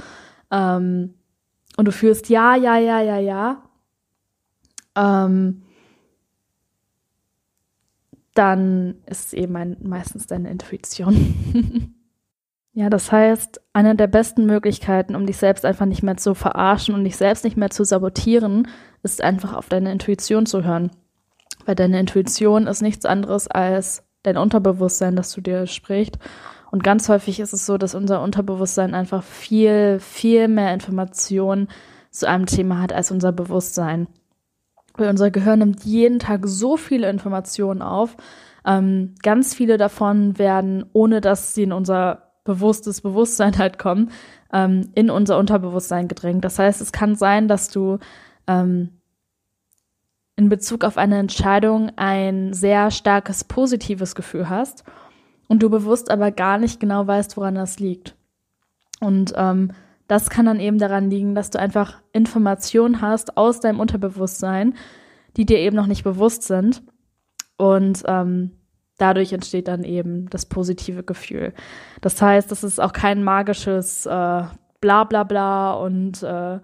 ähm, 0.50 1.14
und 1.76 1.84
du 1.84 1.92
fühlst 1.92 2.28
ja, 2.28 2.56
ja, 2.56 2.76
ja, 2.78 3.00
ja, 3.00 3.18
ja, 3.18 3.62
ähm, 4.96 5.62
dann 8.34 8.96
ist 9.06 9.28
es 9.28 9.32
eben 9.32 9.56
ein, 9.56 9.76
meistens 9.82 10.26
deine 10.26 10.50
Intuition. 10.50 11.94
Ja, 12.72 12.88
das 12.88 13.10
heißt, 13.10 13.60
eine 13.72 13.96
der 13.96 14.06
besten 14.06 14.46
Möglichkeiten, 14.46 15.16
um 15.16 15.26
dich 15.26 15.38
selbst 15.38 15.64
einfach 15.64 15.86
nicht 15.86 16.04
mehr 16.04 16.16
zu 16.16 16.34
verarschen 16.34 16.94
und 16.94 17.02
dich 17.02 17.16
selbst 17.16 17.44
nicht 17.44 17.56
mehr 17.56 17.70
zu 17.70 17.84
sabotieren, 17.84 18.68
ist 19.02 19.22
einfach 19.22 19.54
auf 19.54 19.68
deine 19.68 19.90
Intuition 19.90 20.46
zu 20.46 20.62
hören. 20.62 20.90
Weil 21.66 21.74
deine 21.74 21.98
Intuition 21.98 22.68
ist 22.68 22.80
nichts 22.80 23.04
anderes 23.04 23.48
als 23.48 24.04
dein 24.22 24.36
Unterbewusstsein, 24.36 25.16
das 25.16 25.30
zu 25.30 25.40
dir 25.40 25.66
spricht. 25.66 26.18
Und 26.70 26.84
ganz 26.84 27.08
häufig 27.08 27.40
ist 27.40 27.52
es 27.52 27.66
so, 27.66 27.76
dass 27.76 27.96
unser 27.96 28.22
Unterbewusstsein 28.22 28.94
einfach 28.94 29.24
viel, 29.24 29.98
viel 29.98 30.46
mehr 30.46 30.72
Informationen 30.72 31.68
zu 32.10 32.28
einem 32.28 32.46
Thema 32.46 32.80
hat 32.80 32.92
als 32.92 33.10
unser 33.10 33.32
Bewusstsein. 33.32 34.06
Weil 35.00 35.10
unser 35.10 35.30
Gehirn 35.30 35.60
nimmt 35.60 35.84
jeden 35.84 36.18
Tag 36.18 36.42
so 36.44 36.76
viele 36.76 37.08
Informationen 37.08 37.82
auf. 37.82 38.16
Ähm, 38.64 39.14
ganz 39.22 39.54
viele 39.54 39.78
davon 39.78 40.38
werden, 40.38 40.84
ohne 40.92 41.20
dass 41.20 41.54
sie 41.54 41.62
in 41.62 41.72
unser 41.72 42.30
bewusstes 42.44 43.00
Bewusstsein 43.00 43.58
halt 43.58 43.78
kommen, 43.78 44.10
ähm, 44.52 44.90
in 44.94 45.10
unser 45.10 45.38
Unterbewusstsein 45.38 46.08
gedrängt. 46.08 46.44
Das 46.44 46.58
heißt, 46.58 46.80
es 46.80 46.92
kann 46.92 47.14
sein, 47.14 47.48
dass 47.48 47.70
du 47.70 47.98
ähm, 48.46 49.00
in 50.36 50.48
Bezug 50.48 50.84
auf 50.84 50.96
eine 50.96 51.18
Entscheidung 51.18 51.92
ein 51.96 52.52
sehr 52.52 52.90
starkes 52.90 53.44
positives 53.44 54.14
Gefühl 54.14 54.48
hast 54.48 54.84
und 55.48 55.62
du 55.62 55.70
bewusst 55.70 56.10
aber 56.10 56.30
gar 56.30 56.58
nicht 56.58 56.80
genau 56.80 57.06
weißt, 57.06 57.36
woran 57.36 57.56
das 57.56 57.78
liegt. 57.78 58.14
Und 59.00 59.32
ähm, 59.36 59.72
das 60.10 60.28
kann 60.28 60.46
dann 60.46 60.58
eben 60.58 60.78
daran 60.78 61.08
liegen, 61.08 61.36
dass 61.36 61.50
du 61.50 61.60
einfach 61.60 62.02
Informationen 62.12 63.00
hast 63.00 63.36
aus 63.36 63.60
deinem 63.60 63.78
Unterbewusstsein, 63.78 64.74
die 65.36 65.46
dir 65.46 65.58
eben 65.58 65.76
noch 65.76 65.86
nicht 65.86 66.02
bewusst 66.02 66.42
sind. 66.42 66.82
Und 67.56 68.02
ähm, 68.08 68.50
dadurch 68.98 69.32
entsteht 69.32 69.68
dann 69.68 69.84
eben 69.84 70.28
das 70.28 70.46
positive 70.46 71.04
Gefühl. 71.04 71.54
Das 72.00 72.20
heißt, 72.20 72.50
das 72.50 72.64
ist 72.64 72.80
auch 72.80 72.92
kein 72.92 73.22
magisches 73.22 74.04
äh, 74.04 74.42
Bla 74.80 75.04
bla 75.04 75.22
bla 75.22 75.74
und 75.74 76.24
äh, 76.24 76.58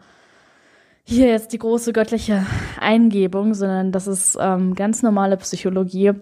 hier 1.04 1.28
jetzt 1.28 1.52
die 1.52 1.58
große 1.58 1.92
göttliche 1.92 2.44
Eingebung, 2.80 3.54
sondern 3.54 3.92
das 3.92 4.08
ist 4.08 4.36
ähm, 4.40 4.74
ganz 4.74 5.04
normale 5.04 5.36
Psychologie, 5.36 6.14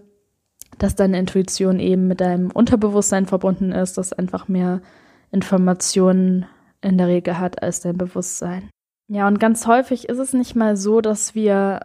dass 0.76 0.95
deine 0.95 1.19
Intuition 1.19 1.81
eben 1.81 2.07
mit 2.07 2.21
deinem 2.21 2.50
Unterbewusstsein 2.50 3.25
verbunden 3.25 3.73
ist, 3.73 3.97
das 3.97 4.12
einfach 4.12 4.47
mehr 4.47 4.83
Informationen 5.31 6.47
in 6.85 6.99
der 6.99 7.09
Regel 7.09 7.38
hat 7.38 7.62
als 7.62 7.81
dein 7.81 7.97
Bewusstsein. 7.97 8.71
Ja, 9.09 9.26
und 9.26 9.41
ganz 9.41 9.67
häufig 9.67 10.09
ist 10.09 10.19
es 10.19 10.33
nicht 10.33 10.55
mal 10.55 10.76
so, 10.76 11.00
dass 11.00 11.35
wir 11.35 11.81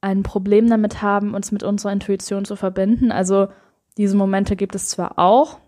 ein 0.00 0.22
Problem 0.22 0.68
damit 0.68 1.02
haben, 1.02 1.34
uns 1.34 1.52
mit 1.52 1.62
unserer 1.62 1.92
Intuition 1.92 2.44
zu 2.44 2.56
verbinden. 2.56 3.10
Also 3.10 3.48
diese 3.96 4.16
Momente 4.16 4.56
gibt 4.56 4.74
es 4.74 4.88
zwar 4.88 5.18
auch, 5.18 5.58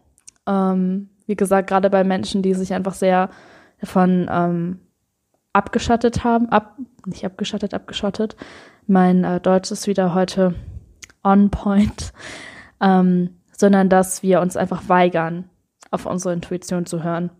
ähm, 0.47 1.11
wie 1.27 1.37
gesagt, 1.37 1.69
gerade 1.69 1.91
bei 1.91 2.05
Menschen, 2.05 2.43
die 2.43 2.55
sich 2.55 2.75
einfach 2.75 2.95
sehr 2.95 3.31
davon 3.81 4.29
ähm, 4.31 4.79
abgeschattet 5.53 6.23
haben, 6.23 6.49
ab, 6.51 6.77
nicht 7.07 7.25
abgeschattet, 7.25 7.75
abgeschottet. 7.75 8.37
Mein 8.87 9.25
äh, 9.25 9.41
Deutsch 9.41 9.71
ist 9.71 9.87
wieder 9.87 10.15
heute 10.15 10.55
on 11.25 11.51
point, 11.51 12.13
ähm, 12.81 13.41
sondern 13.53 13.89
dass 13.89 14.23
wir 14.23 14.41
uns 14.41 14.57
einfach 14.57 14.89
weigern, 14.89 15.49
auf 15.91 16.07
unsere 16.07 16.35
Intuition 16.35 16.87
zu 16.87 17.03
hören. 17.03 17.31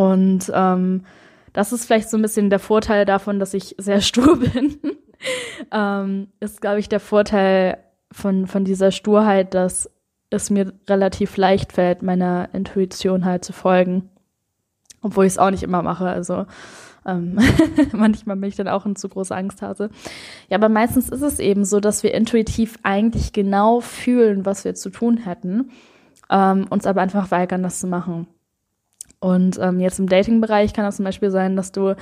Und 0.00 0.50
ähm, 0.54 1.04
das 1.52 1.74
ist 1.74 1.84
vielleicht 1.84 2.08
so 2.08 2.16
ein 2.16 2.22
bisschen 2.22 2.48
der 2.48 2.58
Vorteil 2.58 3.04
davon, 3.04 3.38
dass 3.38 3.52
ich 3.52 3.74
sehr 3.76 4.00
stur 4.00 4.38
bin. 4.38 4.78
ähm, 5.70 6.28
ist, 6.40 6.62
glaube 6.62 6.80
ich, 6.80 6.88
der 6.88 7.00
Vorteil 7.00 7.76
von, 8.10 8.46
von 8.46 8.64
dieser 8.64 8.92
Sturheit, 8.92 9.52
dass 9.52 9.90
es 10.30 10.48
mir 10.48 10.72
relativ 10.88 11.36
leicht 11.36 11.74
fällt, 11.74 12.02
meiner 12.02 12.48
Intuition 12.54 13.26
halt 13.26 13.44
zu 13.44 13.52
folgen. 13.52 14.08
Obwohl 15.02 15.26
ich 15.26 15.32
es 15.32 15.38
auch 15.38 15.50
nicht 15.50 15.64
immer 15.64 15.82
mache. 15.82 16.08
Also 16.08 16.46
ähm, 17.04 17.38
manchmal 17.92 18.36
bin 18.36 18.48
ich 18.48 18.56
dann 18.56 18.68
auch 18.68 18.86
in 18.86 18.96
zu 18.96 19.10
große 19.10 19.36
Angsthase. 19.36 19.90
Ja, 20.48 20.56
aber 20.56 20.70
meistens 20.70 21.10
ist 21.10 21.22
es 21.22 21.40
eben 21.40 21.66
so, 21.66 21.78
dass 21.78 22.02
wir 22.02 22.14
intuitiv 22.14 22.78
eigentlich 22.84 23.34
genau 23.34 23.80
fühlen, 23.80 24.46
was 24.46 24.64
wir 24.64 24.74
zu 24.74 24.88
tun 24.88 25.18
hätten, 25.18 25.72
ähm, 26.30 26.66
uns 26.70 26.86
aber 26.86 27.02
einfach 27.02 27.30
weigern, 27.30 27.62
das 27.62 27.80
zu 27.80 27.86
machen. 27.86 28.28
Und 29.20 29.58
ähm, 29.58 29.80
jetzt 29.80 29.98
im 29.98 30.08
Dating-Bereich 30.08 30.72
kann 30.72 30.84
das 30.84 30.96
zum 30.96 31.04
Beispiel 31.04 31.30
sein, 31.30 31.54
dass 31.54 31.72
du 31.72 31.94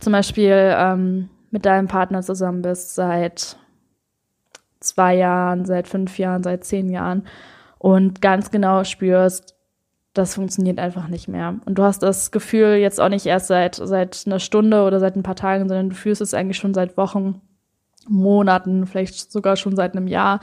zum 0.00 0.12
Beispiel 0.12 0.74
ähm, 0.76 1.28
mit 1.50 1.64
deinem 1.66 1.86
Partner 1.86 2.22
zusammen 2.22 2.62
bist 2.62 2.94
seit 2.94 3.56
zwei 4.80 5.14
Jahren, 5.14 5.64
seit 5.64 5.88
fünf 5.88 6.18
Jahren, 6.18 6.42
seit 6.42 6.64
zehn 6.64 6.90
Jahren 6.90 7.26
und 7.78 8.20
ganz 8.20 8.50
genau 8.50 8.84
spürst, 8.84 9.54
das 10.14 10.34
funktioniert 10.34 10.78
einfach 10.78 11.08
nicht 11.08 11.28
mehr. 11.28 11.56
Und 11.64 11.76
du 11.76 11.82
hast 11.82 12.02
das 12.02 12.30
Gefühl 12.30 12.76
jetzt 12.76 13.00
auch 13.00 13.08
nicht 13.08 13.26
erst 13.26 13.48
seit, 13.48 13.74
seit 13.74 14.22
einer 14.26 14.38
Stunde 14.38 14.84
oder 14.84 15.00
seit 15.00 15.16
ein 15.16 15.22
paar 15.24 15.36
Tagen, 15.36 15.68
sondern 15.68 15.90
du 15.90 15.96
fühlst 15.96 16.20
es 16.20 16.34
eigentlich 16.34 16.56
schon 16.56 16.72
seit 16.72 16.96
Wochen, 16.96 17.40
Monaten, 18.08 18.86
vielleicht 18.86 19.32
sogar 19.32 19.56
schon 19.56 19.76
seit 19.76 19.96
einem 19.96 20.06
Jahr, 20.06 20.40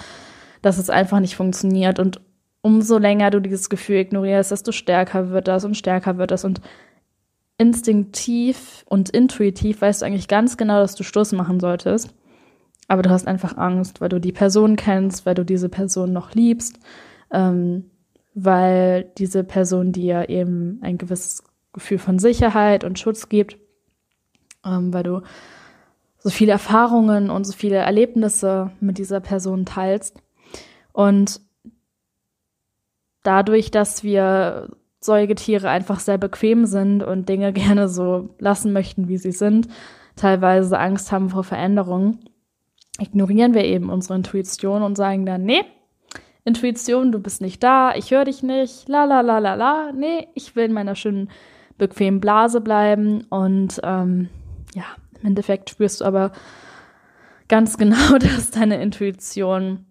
dass 0.61 0.77
es 0.77 0.89
einfach 0.89 1.19
nicht 1.19 1.35
funktioniert. 1.35 1.99
Und 1.99 2.19
umso 2.61 2.97
länger 2.97 3.31
du 3.31 3.39
dieses 3.39 3.69
Gefühl 3.69 3.97
ignorierst, 3.97 4.51
desto 4.51 4.71
stärker 4.71 5.29
wird 5.29 5.47
das 5.47 5.65
und 5.65 5.75
stärker 5.75 6.17
wird 6.17 6.31
das. 6.31 6.45
Und 6.45 6.61
instinktiv 7.57 8.85
und 8.87 9.09
intuitiv 9.09 9.81
weißt 9.81 10.01
du 10.01 10.05
eigentlich 10.05 10.27
ganz 10.27 10.57
genau, 10.57 10.79
dass 10.79 10.95
du 10.95 11.03
Schluss 11.03 11.31
machen 11.31 11.59
solltest. 11.59 12.13
Aber 12.87 13.01
du 13.01 13.09
hast 13.09 13.27
einfach 13.27 13.57
Angst, 13.57 14.01
weil 14.01 14.09
du 14.09 14.19
die 14.19 14.31
Person 14.31 14.75
kennst, 14.75 15.25
weil 15.25 15.35
du 15.35 15.45
diese 15.45 15.69
Person 15.69 16.11
noch 16.11 16.33
liebst. 16.33 16.79
Ähm, 17.31 17.85
weil 18.33 19.11
diese 19.17 19.43
Person 19.43 19.91
dir 19.91 20.29
eben 20.29 20.79
ein 20.81 20.97
gewisses 20.97 21.43
Gefühl 21.73 21.99
von 21.99 22.19
Sicherheit 22.19 22.83
und 22.83 22.99
Schutz 22.99 23.29
gibt, 23.29 23.57
ähm, 24.65 24.93
weil 24.93 25.03
du 25.03 25.21
so 26.17 26.29
viele 26.29 26.51
Erfahrungen 26.51 27.29
und 27.29 27.45
so 27.45 27.53
viele 27.53 27.77
Erlebnisse 27.77 28.71
mit 28.79 28.97
dieser 28.97 29.19
Person 29.19 29.65
teilst. 29.65 30.21
Und 30.93 31.41
dadurch, 33.23 33.71
dass 33.71 34.03
wir 34.03 34.69
Säugetiere 34.99 35.69
einfach 35.69 35.99
sehr 35.99 36.17
bequem 36.17 36.65
sind 36.65 37.03
und 37.03 37.27
Dinge 37.27 37.53
gerne 37.53 37.87
so 37.87 38.29
lassen 38.39 38.73
möchten, 38.73 39.07
wie 39.07 39.17
sie 39.17 39.31
sind, 39.31 39.67
teilweise 40.15 40.77
Angst 40.77 41.11
haben 41.11 41.29
vor 41.29 41.43
Veränderungen, 41.43 42.19
ignorieren 42.99 43.53
wir 43.53 43.65
eben 43.65 43.89
unsere 43.89 44.15
Intuition 44.15 44.83
und 44.83 44.95
sagen 44.95 45.25
dann, 45.25 45.43
nee, 45.43 45.63
Intuition, 46.43 47.11
du 47.11 47.19
bist 47.19 47.41
nicht 47.41 47.61
da, 47.61 47.93
ich 47.95 48.11
höre 48.11 48.25
dich 48.25 48.41
nicht, 48.41 48.89
la 48.89 49.05
la 49.05 49.21
la 49.21 49.37
la 49.37 49.53
la. 49.53 49.91
Nee, 49.91 50.27
ich 50.33 50.55
will 50.55 50.65
in 50.65 50.73
meiner 50.73 50.95
schönen, 50.95 51.29
bequemen 51.77 52.19
Blase 52.19 52.61
bleiben. 52.61 53.25
Und 53.29 53.79
ähm, 53.83 54.29
ja, 54.73 54.85
im 55.19 55.27
Endeffekt 55.27 55.69
spürst 55.69 56.01
du 56.01 56.05
aber 56.05 56.31
ganz 57.47 57.77
genau, 57.77 58.17
dass 58.17 58.51
deine 58.51 58.81
Intuition 58.81 59.85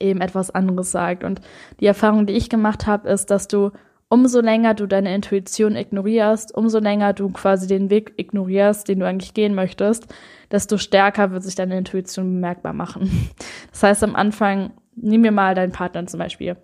eben 0.00 0.20
etwas 0.20 0.50
anderes 0.50 0.90
sagt. 0.90 1.24
Und 1.24 1.40
die 1.80 1.86
Erfahrung, 1.86 2.26
die 2.26 2.34
ich 2.34 2.48
gemacht 2.48 2.86
habe, 2.86 3.08
ist, 3.08 3.30
dass 3.30 3.48
du 3.48 3.70
umso 4.08 4.40
länger 4.40 4.74
du 4.74 4.86
deine 4.86 5.14
Intuition 5.14 5.76
ignorierst, 5.76 6.54
umso 6.54 6.78
länger 6.78 7.12
du 7.12 7.30
quasi 7.30 7.66
den 7.66 7.90
Weg 7.90 8.14
ignorierst, 8.16 8.88
den 8.88 9.00
du 9.00 9.06
eigentlich 9.06 9.34
gehen 9.34 9.54
möchtest, 9.54 10.06
desto 10.50 10.78
stärker 10.78 11.32
wird 11.32 11.42
sich 11.42 11.56
deine 11.56 11.76
Intuition 11.78 12.34
bemerkbar 12.34 12.72
machen. 12.72 13.30
Das 13.72 13.82
heißt, 13.82 14.04
am 14.04 14.16
Anfang 14.16 14.72
nimm 14.94 15.20
mir 15.20 15.32
mal 15.32 15.54
deinen 15.54 15.72
Partner 15.72 16.06
zum 16.06 16.18
Beispiel. 16.18 16.56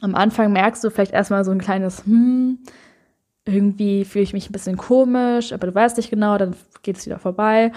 Am 0.00 0.14
Anfang 0.14 0.52
merkst 0.52 0.84
du 0.84 0.90
vielleicht 0.90 1.12
erstmal 1.12 1.44
so 1.44 1.50
ein 1.50 1.60
kleines, 1.60 2.04
hm, 2.04 2.60
irgendwie 3.44 4.04
fühle 4.04 4.22
ich 4.22 4.32
mich 4.32 4.48
ein 4.48 4.52
bisschen 4.52 4.76
komisch, 4.76 5.52
aber 5.52 5.66
du 5.66 5.74
weißt 5.74 5.96
nicht 5.96 6.10
genau, 6.10 6.38
dann 6.38 6.54
geht 6.82 6.98
es 6.98 7.06
wieder 7.06 7.18
vorbei. 7.18 7.72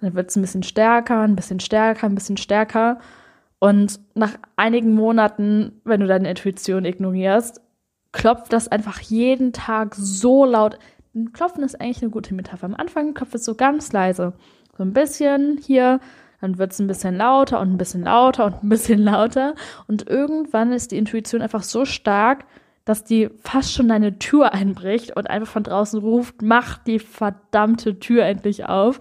Dann 0.00 0.14
wird 0.14 0.30
es 0.30 0.36
ein 0.36 0.42
bisschen 0.42 0.62
stärker, 0.62 1.20
ein 1.22 1.34
bisschen 1.34 1.58
stärker, 1.60 2.06
ein 2.06 2.14
bisschen 2.14 2.36
stärker. 2.36 2.98
Und 3.58 4.00
nach 4.14 4.34
einigen 4.56 4.94
Monaten, 4.94 5.80
wenn 5.84 6.00
du 6.00 6.06
deine 6.06 6.30
Intuition 6.30 6.84
ignorierst, 6.84 7.60
klopft 8.12 8.52
das 8.52 8.68
einfach 8.68 9.00
jeden 9.00 9.52
Tag 9.52 9.94
so 9.96 10.44
laut. 10.44 10.78
Klopfen 11.32 11.64
ist 11.64 11.80
eigentlich 11.80 12.02
eine 12.02 12.10
gute 12.10 12.34
Metapher. 12.34 12.66
Am 12.66 12.74
Anfang 12.74 13.14
klopft 13.14 13.34
es 13.34 13.44
so 13.44 13.54
ganz 13.54 13.92
leise. 13.92 14.34
So 14.76 14.84
ein 14.84 14.92
bisschen 14.92 15.58
hier, 15.58 16.00
dann 16.40 16.58
wird 16.58 16.72
es 16.72 16.78
ein 16.78 16.86
bisschen 16.86 17.16
lauter 17.16 17.60
und 17.60 17.72
ein 17.72 17.78
bisschen 17.78 18.02
lauter 18.02 18.46
und 18.46 18.62
ein 18.62 18.68
bisschen 18.68 19.02
lauter. 19.02 19.54
Und 19.88 20.08
irgendwann 20.08 20.72
ist 20.72 20.92
die 20.92 20.98
Intuition 20.98 21.42
einfach 21.42 21.64
so 21.64 21.84
stark, 21.84 22.44
dass 22.84 23.04
die 23.04 23.28
fast 23.42 23.72
schon 23.72 23.88
deine 23.88 24.18
Tür 24.18 24.54
einbricht 24.54 25.16
und 25.16 25.28
einfach 25.28 25.52
von 25.52 25.64
draußen 25.64 26.00
ruft, 26.00 26.40
mach 26.42 26.78
die 26.78 27.00
verdammte 27.00 27.98
Tür 27.98 28.24
endlich 28.24 28.66
auf. 28.66 29.00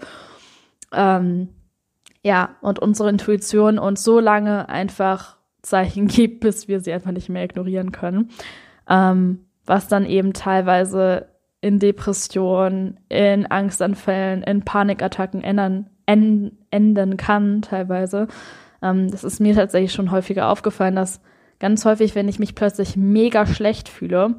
Ähm, 0.91 1.49
ja, 2.27 2.57
und 2.59 2.79
unsere 2.79 3.09
Intuition 3.09 3.79
uns 3.79 4.03
so 4.03 4.19
lange 4.19 4.67
einfach 4.67 5.37
Zeichen 5.61 6.07
gibt, 6.07 6.41
bis 6.41 6.67
wir 6.67 6.81
sie 6.81 6.91
einfach 6.91 7.11
nicht 7.11 7.29
mehr 7.29 7.45
ignorieren 7.45 7.93
können. 7.93 8.31
Ähm, 8.89 9.45
was 9.65 9.87
dann 9.87 10.05
eben 10.05 10.33
teilweise 10.33 11.29
in 11.61 11.79
Depressionen, 11.79 12.99
in 13.07 13.45
Angstanfällen, 13.45 14.43
in 14.43 14.63
Panikattacken 14.63 15.41
ändern, 15.41 15.89
enden 16.05 17.15
kann 17.15 17.61
teilweise. 17.61 18.27
Ähm, 18.81 19.09
das 19.09 19.23
ist 19.23 19.39
mir 19.39 19.55
tatsächlich 19.55 19.93
schon 19.93 20.11
häufiger 20.11 20.49
aufgefallen, 20.49 20.95
dass 20.97 21.21
ganz 21.59 21.85
häufig, 21.85 22.13
wenn 22.13 22.27
ich 22.27 22.39
mich 22.39 22.55
plötzlich 22.55 22.97
mega 22.97 23.45
schlecht 23.45 23.87
fühle, 23.87 24.35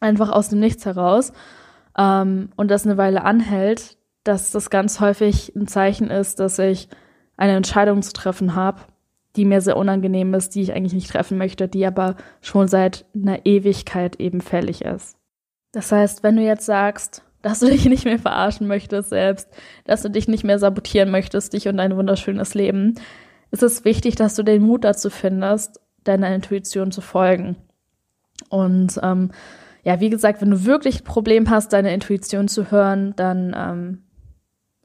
einfach 0.00 0.30
aus 0.30 0.48
dem 0.48 0.58
Nichts 0.58 0.84
heraus 0.84 1.32
ähm, 1.96 2.50
und 2.56 2.72
das 2.72 2.84
eine 2.84 2.96
Weile 2.96 3.22
anhält, 3.22 3.98
dass 4.24 4.50
das 4.50 4.68
ganz 4.68 4.98
häufig 4.98 5.54
ein 5.54 5.68
Zeichen 5.68 6.10
ist, 6.10 6.40
dass 6.40 6.58
ich 6.58 6.88
eine 7.36 7.56
Entscheidung 7.56 8.02
zu 8.02 8.12
treffen 8.12 8.54
habe, 8.54 8.80
die 9.36 9.44
mir 9.44 9.60
sehr 9.60 9.76
unangenehm 9.76 10.32
ist, 10.34 10.54
die 10.54 10.62
ich 10.62 10.72
eigentlich 10.72 10.92
nicht 10.92 11.10
treffen 11.10 11.38
möchte, 11.38 11.68
die 11.68 11.84
aber 11.84 12.16
schon 12.40 12.68
seit 12.68 13.04
einer 13.14 13.44
Ewigkeit 13.46 14.16
eben 14.20 14.40
fällig 14.40 14.82
ist. 14.82 15.16
Das 15.72 15.90
heißt, 15.90 16.22
wenn 16.22 16.36
du 16.36 16.42
jetzt 16.42 16.66
sagst, 16.66 17.22
dass 17.42 17.60
du 17.60 17.66
dich 17.66 17.84
nicht 17.86 18.04
mehr 18.04 18.18
verarschen 18.18 18.66
möchtest 18.66 19.10
selbst, 19.10 19.48
dass 19.84 20.02
du 20.02 20.10
dich 20.10 20.28
nicht 20.28 20.44
mehr 20.44 20.58
sabotieren 20.58 21.10
möchtest, 21.10 21.52
dich 21.52 21.68
und 21.68 21.76
dein 21.76 21.96
wunderschönes 21.96 22.54
Leben, 22.54 22.94
ist 23.50 23.62
es 23.62 23.84
wichtig, 23.84 24.14
dass 24.14 24.34
du 24.34 24.42
den 24.42 24.62
Mut 24.62 24.84
dazu 24.84 25.10
findest, 25.10 25.80
deiner 26.04 26.34
Intuition 26.34 26.90
zu 26.90 27.00
folgen. 27.00 27.56
Und 28.48 28.98
ähm, 29.02 29.30
ja, 29.82 30.00
wie 30.00 30.10
gesagt, 30.10 30.40
wenn 30.40 30.50
du 30.50 30.64
wirklich 30.64 31.00
ein 31.00 31.04
Problem 31.04 31.50
hast, 31.50 31.72
deine 31.72 31.92
Intuition 31.92 32.48
zu 32.48 32.70
hören, 32.70 33.14
dann, 33.16 33.54
ähm, 33.56 34.02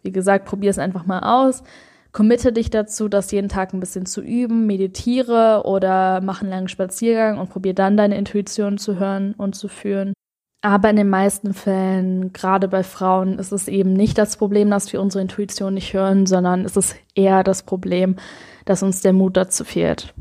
wie 0.03 0.11
gesagt, 0.11 0.45
probier 0.45 0.71
es 0.71 0.79
einfach 0.79 1.05
mal 1.05 1.19
aus. 1.19 1.63
Committe 2.11 2.51
dich 2.51 2.69
dazu, 2.69 3.07
das 3.07 3.31
jeden 3.31 3.49
Tag 3.49 3.73
ein 3.73 3.79
bisschen 3.79 4.05
zu 4.05 4.21
üben, 4.21 4.65
meditiere 4.65 5.63
oder 5.65 6.21
mach 6.21 6.41
einen 6.41 6.49
langen 6.49 6.67
Spaziergang 6.67 7.37
und 7.37 7.49
probier 7.49 7.75
dann 7.75 7.97
deine 7.97 8.17
Intuition 8.17 8.77
zu 8.77 8.99
hören 8.99 9.33
und 9.37 9.55
zu 9.55 9.67
führen. 9.67 10.13
Aber 10.61 10.89
in 10.89 10.97
den 10.97 11.09
meisten 11.09 11.53
Fällen, 11.53 12.33
gerade 12.33 12.67
bei 12.67 12.83
Frauen, 12.83 13.39
ist 13.39 13.53
es 13.53 13.67
eben 13.67 13.93
nicht 13.93 14.17
das 14.17 14.35
Problem, 14.35 14.69
dass 14.69 14.91
wir 14.91 15.01
unsere 15.01 15.21
Intuition 15.21 15.75
nicht 15.75 15.93
hören, 15.93 16.25
sondern 16.25 16.65
es 16.65 16.75
ist 16.75 16.95
eher 17.15 17.43
das 17.43 17.63
Problem, 17.63 18.17
dass 18.65 18.83
uns 18.83 19.01
der 19.01 19.13
Mut 19.13 19.37
dazu 19.37 19.63
fehlt, 19.63 20.13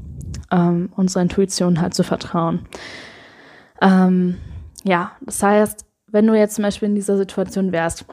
ähm, 0.52 0.92
unserer 0.94 1.22
Intuition 1.22 1.80
halt 1.80 1.94
zu 1.94 2.04
vertrauen. 2.04 2.66
Ähm, 3.80 4.36
ja, 4.84 5.12
das 5.22 5.42
heißt, 5.42 5.86
wenn 6.06 6.26
du 6.26 6.34
jetzt 6.34 6.54
zum 6.54 6.62
Beispiel 6.62 6.88
in 6.88 6.94
dieser 6.94 7.16
Situation 7.16 7.72
wärst, 7.72 8.04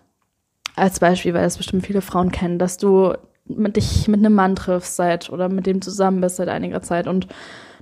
als 0.76 1.00
Beispiel, 1.00 1.34
weil 1.34 1.46
es 1.46 1.58
bestimmt 1.58 1.86
viele 1.86 2.02
Frauen 2.02 2.32
kennen, 2.32 2.60
dass 2.60 2.78
du 2.78 3.14
mit 3.48 3.76
dich 3.76 4.08
mit 4.08 4.20
einem 4.20 4.34
Mann 4.34 4.56
triffst 4.56 4.96
seit 4.96 5.30
oder 5.30 5.50
mit 5.50 5.66
dem 5.66 5.82
zusammen 5.82 6.22
bist 6.22 6.38
seit 6.38 6.50
einiger 6.50 6.82
Zeit 6.82 7.08
und 7.08 7.28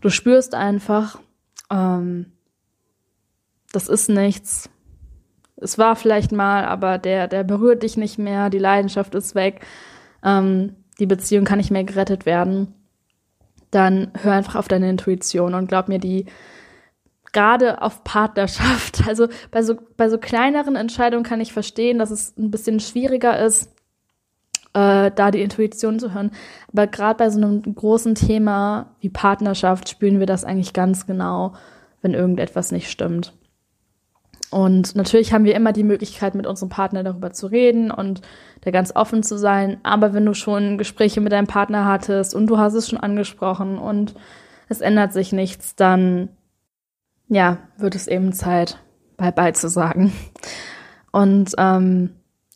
du 0.02 0.10
spürst 0.10 0.56
einfach, 0.56 1.20
ähm, 1.72 2.34
das 3.72 3.88
ist 3.88 4.10
nichts. 4.10 4.70
Es 5.56 5.78
war 5.78 5.96
vielleicht 5.96 6.32
mal, 6.32 6.66
aber 6.66 6.98
der, 6.98 7.28
der 7.28 7.44
berührt 7.44 7.84
dich 7.84 7.96
nicht 7.96 8.20
mehr, 8.20 8.50
die 8.50 8.60
Leidenschaft 8.60 9.16
ist 9.16 9.36
weg, 9.36 9.66
ähm, 10.24 10.76
die 11.00 11.06
Beziehung 11.06 11.46
kann 11.46 11.58
nicht 11.58 11.72
mehr 11.72 11.84
gerettet 11.84 12.26
werden. 12.26 12.74
Dann 13.72 14.12
hör 14.22 14.34
einfach 14.34 14.56
auf 14.56 14.68
deine 14.68 14.90
Intuition 14.90 15.54
und 15.56 15.68
glaub 15.68 15.88
mir, 15.88 16.00
die 16.00 16.26
gerade 17.32 17.82
auf 17.82 18.04
Partnerschaft, 18.04 19.04
also 19.08 19.28
bei 19.52 19.64
so, 19.64 19.76
bei 19.98 20.10
so 20.10 20.18
kleineren 20.18 20.76
Entscheidungen 20.76 21.24
kann 21.24 21.42
ich 21.42 21.52
verstehen, 21.52 21.98
dass 21.98 22.12
es 22.12 22.38
ein 22.38 22.52
bisschen 22.52 22.80
schwieriger 22.80 23.40
ist, 23.40 23.73
äh, 24.74 25.12
da 25.12 25.32
die 25.32 25.42
Intuition 25.42 26.00
zu 26.00 26.14
hören. 26.14 26.32
Aber 26.72 26.88
gerade 26.88 27.18
bei 27.18 27.30
so 27.30 27.38
einem 27.38 27.62
großen 27.62 28.16
Thema 28.16 28.96
wie 29.00 29.10
Partnerschaft 29.10 29.90
spüren 29.90 30.20
wir 30.20 30.26
das 30.26 30.44
eigentlich 30.44 30.74
ganz 30.74 31.06
genau, 31.06 31.54
wenn 32.02 32.14
irgendetwas 32.14 32.72
nicht 32.72 32.90
stimmt. 32.90 33.34
Und 34.50 34.96
natürlich 34.96 35.34
haben 35.34 35.46
wir 35.46 35.56
immer 35.56 35.74
die 35.74 35.84
Möglichkeit, 35.84 36.36
mit 36.36 36.46
unserem 36.46 36.70
Partner 36.70 37.04
darüber 37.04 37.32
zu 37.32 37.48
reden 37.48 37.90
und 37.90 38.22
da 38.62 38.70
ganz 38.70 38.96
offen 38.96 39.24
zu 39.24 39.38
sein. 39.38 39.78
Aber 39.82 40.14
wenn 40.14 40.26
du 40.26 40.36
schon 40.36 40.78
Gespräche 40.78 41.22
mit 41.22 41.32
deinem 41.32 41.48
Partner 41.48 41.86
hattest 41.86 42.36
und 42.36 42.46
du 42.48 42.60
hast 42.60 42.76
es 42.76 42.88
schon 42.88 43.00
angesprochen 43.00 43.80
und 43.80 44.14
es 44.70 44.80
ändert 44.80 45.12
sich 45.12 45.32
nichts, 45.34 45.76
dann 45.76 46.30
ja, 47.30 47.58
wird 47.78 47.96
es 47.96 48.08
eben 48.08 48.32
Zeit, 48.32 48.78
bye-bye 49.18 49.54
zu 49.54 49.70
sagen. 49.70 50.14
Und 51.12 51.52
ähm, 51.58 52.12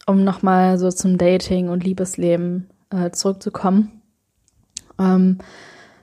um 0.08 0.24
nochmal 0.24 0.80
so 0.80 0.90
zum 0.90 1.18
Dating 1.18 1.70
und 1.70 1.84
Liebesleben 1.84 2.70
äh, 2.90 3.12
zurückzukommen, 3.12 4.02
ähm, 4.98 5.38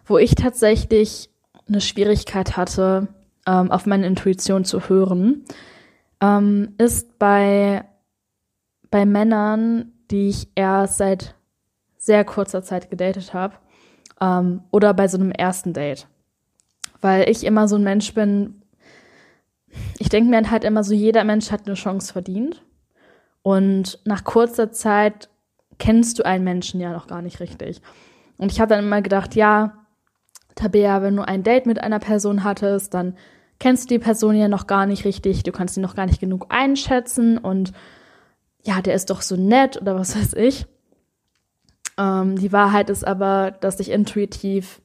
wo 0.05 0.19
ich 0.19 0.35
tatsächlich 0.35 1.31
eine 1.67 1.81
Schwierigkeit 1.81 2.57
hatte, 2.57 3.09
ähm, 3.47 3.73
auf 3.73 3.87
meine 3.87 4.07
Intuition 4.07 4.65
zu 4.65 4.89
hören, 4.89 5.45
ähm, 6.21 6.75
ist 6.79 7.19
bei, 7.19 7.85
bei 8.91 9.07
Männern, 9.07 9.93
die 10.11 10.29
ich 10.29 10.49
erst 10.55 10.99
seit 10.99 11.35
sehr 11.97 12.25
kurzer 12.25 12.63
Zeit 12.63 12.91
gedatet 12.91 13.33
habe, 13.33 13.55
ähm, 14.21 14.63
oder 14.71 14.93
bei 14.93 15.09
so 15.09 15.17
einem 15.17 15.31
ersten 15.31 15.73
Date. 15.73 16.07
Weil 17.01 17.29
ich 17.29 17.45
immer 17.45 17.69
so 17.69 17.77
ein 17.77 17.85
Mensch 17.85 18.13
bin, 18.13 18.63
ich 19.99 20.11
denke 20.11 20.31
mir 20.31 20.51
halt 20.51 20.65
immer 20.65 20.85
so, 20.85 20.95
jeder 20.95 21.25
Mensch 21.25 21.51
hat 21.51 21.67
eine 21.67 21.75
Chance 21.75 22.13
verdient. 22.13 22.63
Und 23.45 23.99
nach 24.07 24.25
kurzer 24.25 24.73
Zeit 24.73 25.29
kennst 25.79 26.19
du 26.19 26.25
einen 26.25 26.45
Menschen 26.45 26.81
ja 26.81 26.93
noch 26.93 27.07
gar 27.07 27.21
nicht 27.21 27.41
richtig. 27.41 27.83
Und 28.39 28.51
ich 28.51 28.59
habe 28.59 28.75
dann 28.75 28.87
immer 28.87 29.03
gedacht, 29.03 29.35
ja, 29.35 29.85
Tabea, 30.55 31.03
wenn 31.03 31.15
du 31.15 31.29
ein 31.29 31.43
Date 31.43 31.67
mit 31.67 31.79
einer 31.79 31.99
Person 31.99 32.43
hattest, 32.43 32.95
dann 32.95 33.19
kennst 33.59 33.85
du 33.85 33.95
die 33.97 33.99
Person 33.99 34.35
ja 34.35 34.49
noch 34.49 34.67
gar 34.67 34.87
nicht 34.87 35.05
richtig, 35.05 35.43
du 35.43 35.53
kannst 35.53 35.75
sie 35.75 35.83
noch 35.83 35.95
gar 35.95 36.07
nicht 36.07 36.21
genug 36.21 36.47
einschätzen 36.49 37.37
und 37.37 37.73
ja, 38.63 38.81
der 38.81 38.95
ist 38.95 39.11
doch 39.11 39.21
so 39.21 39.37
nett 39.37 39.79
oder 39.79 39.95
was 39.95 40.17
weiß 40.17 40.33
ich. 40.35 40.65
Ähm, 41.99 42.37
die 42.37 42.51
Wahrheit 42.51 42.89
ist 42.89 43.07
aber, 43.07 43.51
dass 43.51 43.79
ich 43.79 43.91
intuitiv 43.91 44.81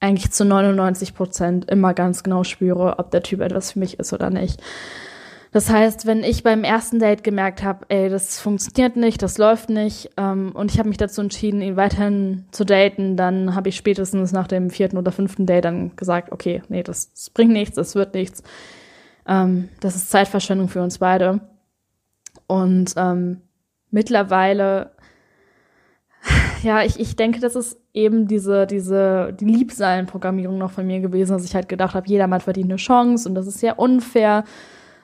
eigentlich 0.00 0.32
zu 0.32 0.44
99 0.44 1.14
Prozent 1.14 1.70
immer 1.70 1.94
ganz 1.94 2.24
genau 2.24 2.42
spüre, 2.42 2.98
ob 2.98 3.12
der 3.12 3.22
Typ 3.22 3.40
etwas 3.42 3.72
für 3.72 3.78
mich 3.78 4.00
ist 4.00 4.12
oder 4.12 4.28
nicht. 4.28 4.60
Das 5.54 5.70
heißt, 5.70 6.04
wenn 6.04 6.24
ich 6.24 6.42
beim 6.42 6.64
ersten 6.64 6.98
Date 6.98 7.22
gemerkt 7.22 7.62
habe, 7.62 7.86
ey, 7.88 8.08
das 8.08 8.40
funktioniert 8.40 8.96
nicht, 8.96 9.22
das 9.22 9.38
läuft 9.38 9.70
nicht, 9.70 10.10
ähm, 10.16 10.50
und 10.52 10.72
ich 10.72 10.80
habe 10.80 10.88
mich 10.88 10.98
dazu 10.98 11.20
entschieden, 11.20 11.62
ihn 11.62 11.76
weiterhin 11.76 12.44
zu 12.50 12.64
daten, 12.64 13.16
dann 13.16 13.54
habe 13.54 13.68
ich 13.68 13.76
spätestens 13.76 14.32
nach 14.32 14.48
dem 14.48 14.68
vierten 14.68 14.98
oder 14.98 15.12
fünften 15.12 15.46
Date 15.46 15.64
dann 15.64 15.94
gesagt, 15.94 16.32
okay, 16.32 16.60
nee, 16.70 16.82
das, 16.82 17.12
das 17.12 17.30
bringt 17.30 17.52
nichts, 17.52 17.76
das 17.76 17.94
wird 17.94 18.14
nichts. 18.14 18.42
Ähm, 19.28 19.68
das 19.78 19.94
ist 19.94 20.10
Zeitverschwendung 20.10 20.66
für 20.68 20.82
uns 20.82 20.98
beide. 20.98 21.38
Und 22.48 22.92
ähm, 22.96 23.40
mittlerweile, 23.92 24.90
ja, 26.64 26.82
ich, 26.82 26.98
ich 26.98 27.14
denke, 27.14 27.38
das 27.38 27.54
ist 27.54 27.80
eben 27.92 28.26
diese, 28.26 28.66
diese, 28.66 29.32
die 29.38 29.44
Liebseilenprogrammierung 29.44 30.58
noch 30.58 30.72
von 30.72 30.84
mir 30.84 30.98
gewesen, 30.98 31.30
dass 31.30 31.44
ich 31.44 31.54
halt 31.54 31.68
gedacht 31.68 31.94
habe, 31.94 32.08
jedermann 32.08 32.40
verdient 32.40 32.70
eine 32.72 32.76
Chance 32.76 33.28
und 33.28 33.36
das 33.36 33.46
ist 33.46 33.60
sehr 33.60 33.78
unfair 33.78 34.42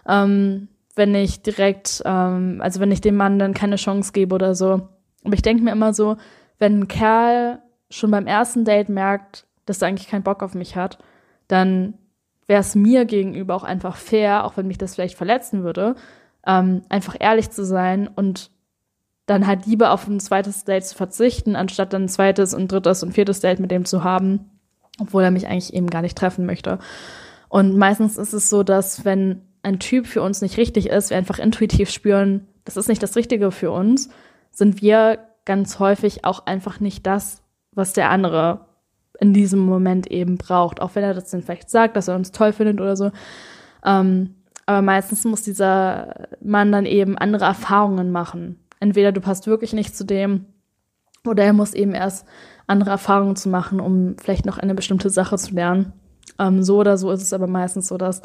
ähm, 0.08 0.68
wenn 0.96 1.14
ich 1.14 1.42
direkt, 1.42 2.02
ähm, 2.04 2.60
also 2.62 2.80
wenn 2.80 2.92
ich 2.92 3.00
dem 3.00 3.16
Mann 3.16 3.38
dann 3.38 3.54
keine 3.54 3.76
Chance 3.76 4.12
gebe 4.12 4.34
oder 4.34 4.54
so. 4.54 4.88
Aber 5.24 5.34
ich 5.34 5.42
denke 5.42 5.62
mir 5.62 5.72
immer 5.72 5.92
so, 5.92 6.16
wenn 6.58 6.80
ein 6.80 6.88
Kerl 6.88 7.60
schon 7.90 8.10
beim 8.10 8.26
ersten 8.26 8.64
Date 8.64 8.88
merkt, 8.88 9.46
dass 9.66 9.82
er 9.82 9.88
eigentlich 9.88 10.08
keinen 10.08 10.22
Bock 10.22 10.42
auf 10.42 10.54
mich 10.54 10.76
hat, 10.76 10.98
dann 11.48 11.94
wäre 12.46 12.60
es 12.60 12.74
mir 12.74 13.04
gegenüber 13.04 13.54
auch 13.54 13.62
einfach 13.62 13.96
fair, 13.96 14.44
auch 14.44 14.56
wenn 14.56 14.66
mich 14.66 14.78
das 14.78 14.94
vielleicht 14.94 15.16
verletzen 15.16 15.62
würde, 15.62 15.94
ähm, 16.46 16.82
einfach 16.88 17.16
ehrlich 17.18 17.50
zu 17.50 17.64
sein 17.64 18.08
und 18.08 18.50
dann 19.26 19.46
halt 19.46 19.66
lieber 19.66 19.92
auf 19.92 20.08
ein 20.08 20.18
zweites 20.18 20.64
Date 20.64 20.84
zu 20.84 20.96
verzichten, 20.96 21.54
anstatt 21.54 21.92
dann 21.92 22.04
ein 22.04 22.08
zweites 22.08 22.52
und 22.52 22.72
drittes 22.72 23.04
und 23.04 23.12
viertes 23.12 23.40
Date 23.40 23.60
mit 23.60 23.70
dem 23.70 23.84
zu 23.84 24.02
haben, 24.02 24.50
obwohl 24.98 25.22
er 25.22 25.30
mich 25.30 25.46
eigentlich 25.46 25.72
eben 25.72 25.86
gar 25.86 26.02
nicht 26.02 26.18
treffen 26.18 26.46
möchte. 26.46 26.80
Und 27.48 27.76
meistens 27.76 28.18
ist 28.18 28.32
es 28.32 28.50
so, 28.50 28.64
dass 28.64 29.04
wenn 29.04 29.42
ein 29.62 29.79
Typ 29.79 30.07
für 30.07 30.23
uns 30.23 30.42
nicht 30.42 30.57
richtig 30.57 30.88
ist, 30.88 31.11
wir 31.11 31.16
einfach 31.16 31.38
intuitiv 31.38 31.90
spüren, 31.90 32.46
das 32.64 32.77
ist 32.77 32.88
nicht 32.88 33.03
das 33.03 33.16
Richtige 33.16 33.51
für 33.51 33.70
uns, 33.70 34.09
sind 34.51 34.83
wir 34.83 35.18
ganz 35.44 35.79
häufig 35.79 36.25
auch 36.25 36.46
einfach 36.46 36.81
nicht 36.81 37.07
das, 37.07 37.42
was 37.73 37.92
der 37.92 38.11
andere 38.11 38.66
in 39.20 39.35
diesem 39.35 39.61
Moment 39.61 40.11
eben 40.11 40.38
braucht. 40.38 40.81
Auch 40.81 40.94
wenn 40.94 41.05
er 41.05 41.14
das 41.14 41.31
dann 41.31 41.42
vielleicht 41.42 41.70
sagt, 41.70 41.96
dass 41.96 42.09
er 42.09 42.16
uns 42.16 42.33
toll 42.33 42.53
findet 42.53 42.81
oder 42.81 42.96
so. 42.96 43.11
Ähm, 43.85 44.35
aber 44.66 44.83
meistens 44.83 45.25
muss 45.25 45.42
dieser 45.42 46.29
Mann 46.40 46.73
dann 46.73 46.87
eben 46.87 47.18
andere 47.18 47.44
Erfahrungen 47.44 48.12
machen. 48.12 48.59
Entweder 48.79 49.12
du 49.12 49.20
passt 49.20 49.46
wirklich 49.46 49.73
nicht 49.73 49.96
zu 49.96 50.05
dem 50.05 50.46
oder 51.27 51.44
er 51.44 51.53
muss 51.53 51.75
eben 51.75 51.92
erst 51.92 52.27
andere 52.66 52.90
Erfahrungen 52.90 53.37
zu 53.37 53.49
machen, 53.49 53.81
um 53.81 54.16
vielleicht 54.16 54.46
noch 54.46 54.59
eine 54.59 54.75
bestimmte 54.75 55.11
Sache 55.11 55.37
zu 55.37 55.55
lernen. 55.55 55.92
Ähm, 56.38 56.62
so 56.62 56.79
oder 56.79 56.96
so 56.96 57.11
ist 57.11 57.23
es 57.23 57.33
aber 57.33 57.46
meistens 57.46 57.88
so, 57.88 57.99
dass 57.99 58.23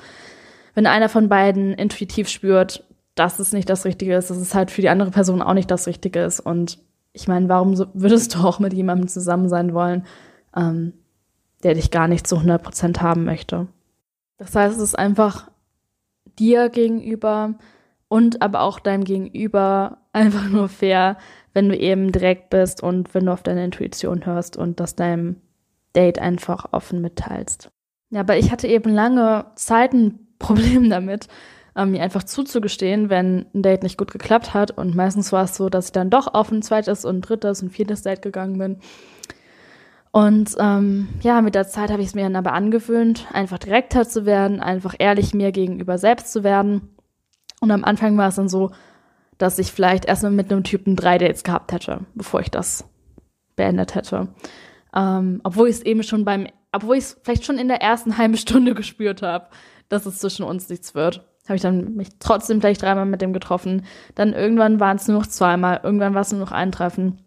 wenn 0.75 0.85
einer 0.85 1.09
von 1.09 1.29
beiden 1.29 1.73
intuitiv 1.73 2.29
spürt, 2.29 2.83
dass 3.15 3.39
es 3.39 3.53
nicht 3.53 3.69
das 3.69 3.85
Richtige 3.85 4.15
ist, 4.15 4.29
dass 4.29 4.37
es 4.37 4.53
halt 4.53 4.69
für 4.69 4.81
die 4.81 4.89
andere 4.89 5.09
Person 5.09 5.41
auch 5.41 5.53
nicht 5.53 5.71
das 5.71 5.87
Richtige 5.87 6.19
ist. 6.19 6.41
Und 6.41 6.79
ich 7.13 7.27
meine, 7.27 7.49
warum 7.49 7.77
würdest 7.93 8.35
du 8.35 8.39
auch 8.39 8.59
mit 8.59 8.73
jemandem 8.73 9.07
zusammen 9.07 9.49
sein 9.49 9.73
wollen, 9.73 10.05
ähm, 10.55 10.93
der 11.63 11.73
dich 11.73 11.91
gar 11.91 12.07
nicht 12.07 12.27
zu 12.27 12.35
100 12.35 12.61
Prozent 12.61 13.01
haben 13.01 13.23
möchte? 13.23 13.67
Das 14.37 14.53
heißt, 14.53 14.75
es 14.75 14.83
ist 14.83 14.99
einfach 14.99 15.49
dir 16.37 16.69
gegenüber 16.69 17.55
und 18.09 18.41
aber 18.41 18.61
auch 18.61 18.79
deinem 18.79 19.05
Gegenüber 19.05 19.99
einfach 20.11 20.49
nur 20.49 20.67
fair, 20.67 21.17
wenn 21.53 21.69
du 21.69 21.77
eben 21.77 22.11
direkt 22.11 22.49
bist 22.49 22.83
und 22.83 23.13
wenn 23.13 23.25
du 23.25 23.31
auf 23.31 23.43
deine 23.43 23.63
Intuition 23.63 24.25
hörst 24.25 24.57
und 24.57 24.81
das 24.81 24.95
deinem 24.95 25.37
Date 25.95 26.19
einfach 26.19 26.73
offen 26.73 26.99
mitteilst. 26.99 27.71
Ja, 28.09 28.19
aber 28.19 28.37
ich 28.37 28.51
hatte 28.51 28.67
eben 28.67 28.89
lange 28.89 29.45
Zeit 29.55 29.93
ein 29.93 30.24
Problem 30.39 30.89
damit, 30.89 31.27
ähm, 31.75 31.91
mir 31.91 32.01
einfach 32.01 32.23
zuzugestehen, 32.23 33.09
wenn 33.09 33.45
ein 33.53 33.61
Date 33.61 33.83
nicht 33.83 33.97
gut 33.97 34.11
geklappt 34.11 34.53
hat. 34.53 34.71
Und 34.71 34.95
meistens 34.95 35.31
war 35.31 35.43
es 35.43 35.55
so, 35.55 35.69
dass 35.69 35.87
ich 35.87 35.91
dann 35.91 36.09
doch 36.09 36.33
auf 36.33 36.51
ein 36.51 36.61
zweites 36.61 37.05
und 37.05 37.21
drittes 37.21 37.61
und 37.61 37.69
viertes 37.69 38.01
Date 38.01 38.21
gegangen 38.21 38.57
bin. 38.57 38.77
Und 40.11 40.55
ähm, 40.59 41.09
ja, 41.21 41.41
mit 41.41 41.55
der 41.55 41.67
Zeit 41.67 41.91
habe 41.91 42.01
ich 42.01 42.07
es 42.07 42.15
mir 42.15 42.23
dann 42.23 42.37
aber 42.37 42.53
angewöhnt, 42.53 43.27
einfach 43.33 43.57
direkter 43.57 44.07
zu 44.07 44.25
werden, 44.25 44.61
einfach 44.61 44.95
ehrlich 44.97 45.33
mir 45.33 45.51
gegenüber 45.51 45.97
selbst 45.97 46.31
zu 46.31 46.45
werden. 46.45 46.95
Und 47.59 47.71
am 47.71 47.83
Anfang 47.83 48.17
war 48.17 48.29
es 48.29 48.35
dann 48.35 48.47
so, 48.47 48.71
dass 49.37 49.59
ich 49.59 49.73
vielleicht 49.73 50.05
erstmal 50.05 50.31
mit 50.31 50.51
einem 50.51 50.63
Typen 50.63 50.95
drei 50.95 51.17
Dates 51.17 51.43
gehabt 51.43 51.73
hätte, 51.73 52.05
bevor 52.13 52.39
ich 52.39 52.49
das 52.49 52.85
beendet 53.57 53.95
hätte. 53.95 54.29
Ähm, 54.95 55.41
obwohl 55.43 55.67
ich 55.67 55.75
es 55.75 55.81
eben 55.81 56.03
schon 56.03 56.23
beim, 56.23 56.47
obwohl 56.71 56.95
ich 56.95 57.03
es 57.03 57.19
vielleicht 57.23 57.43
schon 57.43 57.57
in 57.57 57.67
der 57.67 57.81
ersten 57.81 58.17
halben 58.17 58.37
Stunde 58.37 58.73
gespürt 58.75 59.21
habe, 59.21 59.47
dass 59.95 60.05
es 60.05 60.19
zwischen 60.19 60.43
uns 60.43 60.69
nichts 60.69 60.95
wird. 60.95 61.25
Habe 61.45 61.55
ich 61.55 61.61
dann 61.61 61.95
mich 61.95 62.09
trotzdem 62.19 62.59
vielleicht 62.59 62.81
dreimal 62.81 63.05
mit 63.05 63.21
dem 63.21 63.33
getroffen. 63.33 63.85
Dann 64.15 64.33
irgendwann 64.33 64.79
waren 64.79 64.97
es 64.97 65.07
nur 65.07 65.19
noch 65.19 65.27
zweimal, 65.27 65.79
irgendwann 65.83 66.13
war 66.13 66.21
es 66.21 66.31
nur 66.31 66.41
noch 66.41 66.51
ein 66.51 66.71
Treffen. 66.71 67.21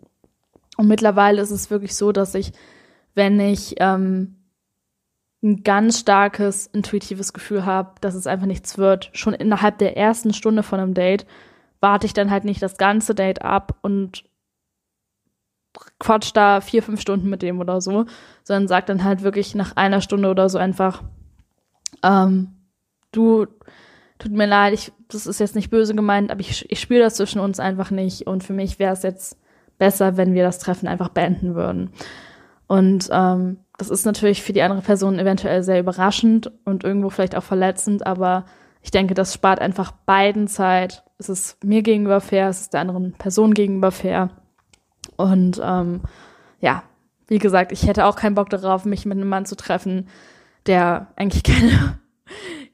Und 0.77 0.89
mittlerweile 0.89 1.41
ist 1.41 1.51
es 1.51 1.71
wirklich 1.71 1.97
so, 1.97 2.13
dass 2.13 2.35
ich, 2.35 2.53
wenn 3.15 3.39
ich 3.41 3.77
ähm, 3.79 4.37
ein 5.43 5.63
ganz 5.63 6.01
starkes 6.01 6.67
intuitives 6.67 7.33
Gefühl 7.33 7.65
habe, 7.65 7.95
dass 8.01 8.15
es 8.15 8.27
einfach 8.27 8.47
nichts 8.47 8.77
wird, 8.79 9.11
schon 9.13 9.35
innerhalb 9.35 9.79
der 9.79 9.97
ersten 9.97 10.33
Stunde 10.35 10.63
von 10.63 10.81
einem 10.81 10.95
Date 10.95 11.27
warte 11.81 12.07
ich 12.07 12.13
dann 12.13 12.31
halt 12.31 12.45
nicht 12.45 12.61
das 12.61 12.77
ganze 12.77 13.15
Date 13.15 13.43
ab 13.43 13.79
und 13.83 14.25
quatsch 16.01 16.33
da 16.35 16.61
vier, 16.61 16.83
fünf 16.83 17.01
Stunden 17.01 17.29
mit 17.29 17.43
dem 17.43 17.61
oder 17.61 17.81
so, 17.81 18.07
sondern 18.43 18.69
sag 18.69 18.87
dann 18.87 19.05
halt 19.05 19.23
wirklich 19.23 19.55
nach 19.55 19.77
einer 19.77 20.01
Stunde 20.01 20.29
oder 20.29 20.49
so 20.49 20.59
einfach, 20.59 21.05
ähm, 22.03 22.58
du, 23.13 23.47
tut 24.19 24.33
mir 24.33 24.47
leid, 24.47 24.75
ich, 24.75 24.93
das 25.09 25.27
ist 25.27 25.41
jetzt 25.41 25.55
nicht 25.55 25.71
böse 25.71 25.95
gemeint, 25.95 26.31
aber 26.31 26.41
ich, 26.41 26.71
ich 26.71 26.81
spüre 26.81 27.03
das 27.03 27.15
zwischen 27.15 27.41
uns 27.41 27.61
einfach 27.61 27.91
nicht 27.91 28.27
und 28.27 28.45
für 28.45 28.53
mich 28.53 28.79
wäre 28.79 28.93
es 28.93 29.03
jetzt 29.03 29.39
besser, 29.79 30.17
wenn 30.17 30.35
wir 30.35 30.43
das 30.43 30.59
Treffen 30.59 30.89
einfach 30.89 31.09
beenden 31.09 31.55
würden. 31.55 31.91
Und 32.67 33.09
ähm, 33.11 33.59
das 33.79 33.91
ist 33.91 34.05
natürlich 34.05 34.43
für 34.43 34.53
die 34.53 34.63
andere 34.63 34.83
Person 34.83 35.19
eventuell 35.19 35.63
sehr 35.63 35.81
überraschend 35.81 36.53
und 36.65 36.85
irgendwo 36.85 37.11
vielleicht 37.11 37.37
auch 37.37 37.43
verletzend, 37.43 38.07
aber 38.07 38.45
ich 38.83 38.91
denke, 38.91 39.15
das 39.15 39.35
spart 39.35 39.61
einfach 39.61 39.93
beiden 39.93 40.49
Zeit. 40.49 41.05
Es 41.19 41.29
ist 41.29 41.63
mir 41.65 41.83
gegenüber 41.83 42.21
fair, 42.21 42.49
es 42.49 42.63
ist 42.63 42.75
der 42.75 42.81
anderen 42.81 43.13
Person 43.13 43.55
gegenüber 43.55 43.91
fair. 43.91 44.31
Und 45.17 45.61
ähm, 45.65 46.03
ja, 46.61 46.85
wie 47.27 47.39
gesagt, 47.39 47.73
ich 47.73 47.87
hätte 47.87 48.07
auch 48.07 48.17
keinen 48.17 48.35
Bock 48.35 48.51
darauf, 48.51 48.85
mich 48.85 49.07
mit 49.07 49.19
einem 49.19 49.29
Mann 49.29 49.47
zu 49.47 49.57
treffen, 49.57 50.09
der 50.67 51.09
eigentlich 51.17 51.43
keine, 51.45 51.99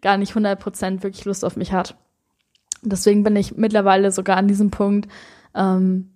gar 0.05 0.19
nicht 0.19 0.35
100% 0.35 1.03
wirklich 1.03 1.25
Lust 1.25 1.45
auf 1.45 1.57
mich 1.57 1.73
hat. 1.73 1.97
Deswegen 2.83 3.25
bin 3.25 3.35
ich 3.35 3.57
mittlerweile 3.57 4.13
sogar 4.13 4.37
an 4.37 4.47
diesem 4.47 4.71
Punkt 4.71 5.11
ähm, 5.55 6.11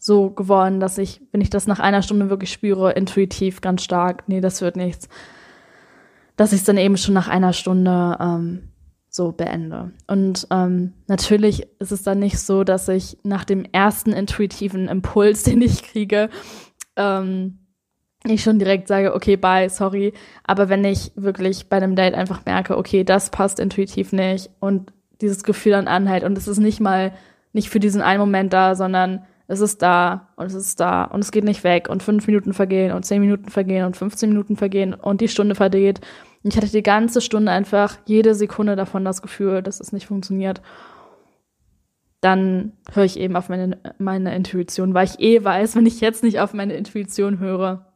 so 0.00 0.30
geworden, 0.30 0.78
dass 0.78 0.96
ich, 0.96 1.20
wenn 1.32 1.40
ich 1.40 1.50
das 1.50 1.66
nach 1.66 1.80
einer 1.80 2.02
Stunde 2.02 2.30
wirklich 2.30 2.52
spüre, 2.52 2.92
intuitiv 2.92 3.60
ganz 3.60 3.82
stark, 3.82 4.28
nee, 4.28 4.40
das 4.40 4.62
wird 4.62 4.76
nichts, 4.76 5.08
dass 6.36 6.52
ich 6.52 6.60
es 6.60 6.64
dann 6.64 6.76
eben 6.76 6.96
schon 6.96 7.14
nach 7.14 7.26
einer 7.26 7.52
Stunde 7.52 8.16
ähm, 8.20 8.68
so 9.10 9.32
beende. 9.32 9.90
Und 10.06 10.46
ähm, 10.52 10.94
natürlich 11.08 11.66
ist 11.80 11.90
es 11.90 12.04
dann 12.04 12.20
nicht 12.20 12.38
so, 12.38 12.62
dass 12.62 12.88
ich 12.88 13.18
nach 13.24 13.44
dem 13.44 13.64
ersten 13.64 14.12
intuitiven 14.12 14.86
Impuls, 14.86 15.42
den 15.44 15.60
ich 15.60 15.82
kriege, 15.82 16.30
ähm, 16.94 17.58
ich 18.28 18.42
schon 18.42 18.58
direkt 18.58 18.88
sage, 18.88 19.14
okay, 19.14 19.36
bye, 19.36 19.68
sorry. 19.68 20.12
Aber 20.44 20.68
wenn 20.68 20.84
ich 20.84 21.12
wirklich 21.14 21.68
bei 21.68 21.76
einem 21.76 21.96
Date 21.96 22.14
einfach 22.14 22.44
merke, 22.44 22.76
okay, 22.76 23.04
das 23.04 23.30
passt 23.30 23.60
intuitiv 23.60 24.12
nicht 24.12 24.50
und 24.60 24.92
dieses 25.20 25.42
Gefühl 25.42 25.72
dann 25.72 25.88
anhält 25.88 26.24
und 26.24 26.38
es 26.38 26.48
ist 26.48 26.58
nicht 26.58 26.80
mal 26.80 27.12
nicht 27.52 27.70
für 27.70 27.80
diesen 27.80 28.02
einen 28.02 28.20
Moment 28.20 28.52
da, 28.52 28.74
sondern 28.74 29.24
es 29.46 29.60
ist 29.60 29.82
da 29.82 30.28
und 30.36 30.46
es 30.46 30.54
ist 30.54 30.78
da 30.78 31.04
und 31.04 31.20
es 31.20 31.32
geht 31.32 31.44
nicht 31.44 31.64
weg 31.64 31.88
und 31.88 32.02
fünf 32.02 32.26
Minuten 32.26 32.52
vergehen 32.52 32.92
und 32.92 33.04
zehn 33.04 33.20
Minuten 33.20 33.48
vergehen 33.48 33.86
und 33.86 33.96
15 33.96 34.28
Minuten 34.28 34.56
vergehen 34.56 34.94
und 34.94 35.20
die 35.20 35.28
Stunde 35.28 35.54
vergeht 35.54 36.00
und 36.42 36.52
ich 36.52 36.56
hatte 36.56 36.70
die 36.70 36.82
ganze 36.82 37.20
Stunde 37.20 37.50
einfach 37.50 37.98
jede 38.04 38.34
Sekunde 38.34 38.76
davon 38.76 39.04
das 39.04 39.22
Gefühl, 39.22 39.62
dass 39.62 39.80
es 39.80 39.92
nicht 39.92 40.06
funktioniert. 40.06 40.62
Dann 42.20 42.72
höre 42.92 43.04
ich 43.04 43.18
eben 43.18 43.36
auf 43.36 43.48
meine, 43.48 43.78
meine 43.98 44.34
Intuition, 44.34 44.94
weil 44.94 45.06
ich 45.06 45.20
eh 45.20 45.42
weiß, 45.42 45.76
wenn 45.76 45.86
ich 45.86 46.00
jetzt 46.00 46.22
nicht 46.22 46.40
auf 46.40 46.52
meine 46.52 46.74
Intuition 46.74 47.38
höre, 47.38 47.87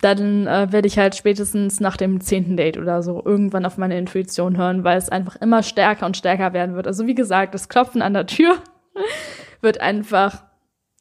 dann 0.00 0.46
äh, 0.46 0.72
werde 0.72 0.88
ich 0.88 0.98
halt 0.98 1.14
spätestens 1.14 1.80
nach 1.80 1.96
dem 1.96 2.20
zehnten 2.20 2.56
Date 2.56 2.78
oder 2.78 3.02
so 3.02 3.22
irgendwann 3.24 3.66
auf 3.66 3.76
meine 3.76 3.98
Intuition 3.98 4.56
hören, 4.56 4.82
weil 4.84 4.96
es 4.96 5.10
einfach 5.10 5.36
immer 5.36 5.62
stärker 5.62 6.06
und 6.06 6.16
stärker 6.16 6.52
werden 6.52 6.74
wird. 6.74 6.86
Also 6.86 7.06
wie 7.06 7.14
gesagt, 7.14 7.54
das 7.54 7.68
Klopfen 7.68 8.00
an 8.00 8.14
der 8.14 8.26
Tür 8.26 8.56
wird 9.60 9.80
einfach 9.80 10.44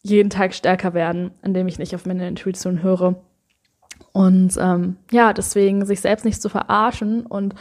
jeden 0.02 0.30
Tag 0.30 0.54
stärker 0.54 0.93
werden, 0.93 1.32
indem 1.43 1.67
ich 1.67 1.80
nicht 1.80 1.95
auf 1.95 2.06
meine 2.06 2.28
Intuition 2.28 2.84
höre. 2.84 3.15
Und 4.12 4.58
ähm, 4.60 4.98
ja, 5.12 5.34
deswegen 5.34 5.86
sich 5.86 6.02
selbst 6.02 6.26
nicht 6.26 6.41
zu 6.41 6.50
verarschen 6.50 7.26
und 7.26 7.56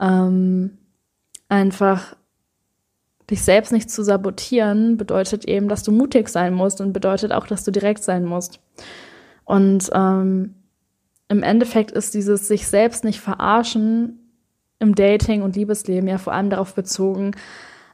ähm, 0.00 0.78
einfach 1.48 2.16
dich 3.30 3.42
selbst 3.42 3.72
nicht 3.72 3.90
zu 3.90 4.02
sabotieren, 4.02 4.96
bedeutet 4.96 5.44
eben, 5.46 5.68
dass 5.68 5.82
du 5.82 5.92
mutig 5.92 6.28
sein 6.28 6.52
musst 6.54 6.80
und 6.80 6.92
bedeutet 6.92 7.32
auch, 7.32 7.46
dass 7.46 7.64
du 7.64 7.70
direkt 7.70 8.02
sein 8.02 8.24
musst. 8.24 8.60
Und 9.50 9.90
ähm, 9.92 10.54
im 11.26 11.42
Endeffekt 11.42 11.90
ist 11.90 12.14
dieses 12.14 12.46
sich 12.46 12.68
selbst 12.68 13.02
nicht 13.02 13.18
verarschen 13.18 14.32
im 14.78 14.94
Dating 14.94 15.42
und 15.42 15.56
Liebesleben 15.56 16.08
ja 16.08 16.18
vor 16.18 16.32
allem 16.32 16.50
darauf 16.50 16.72
bezogen, 16.72 17.32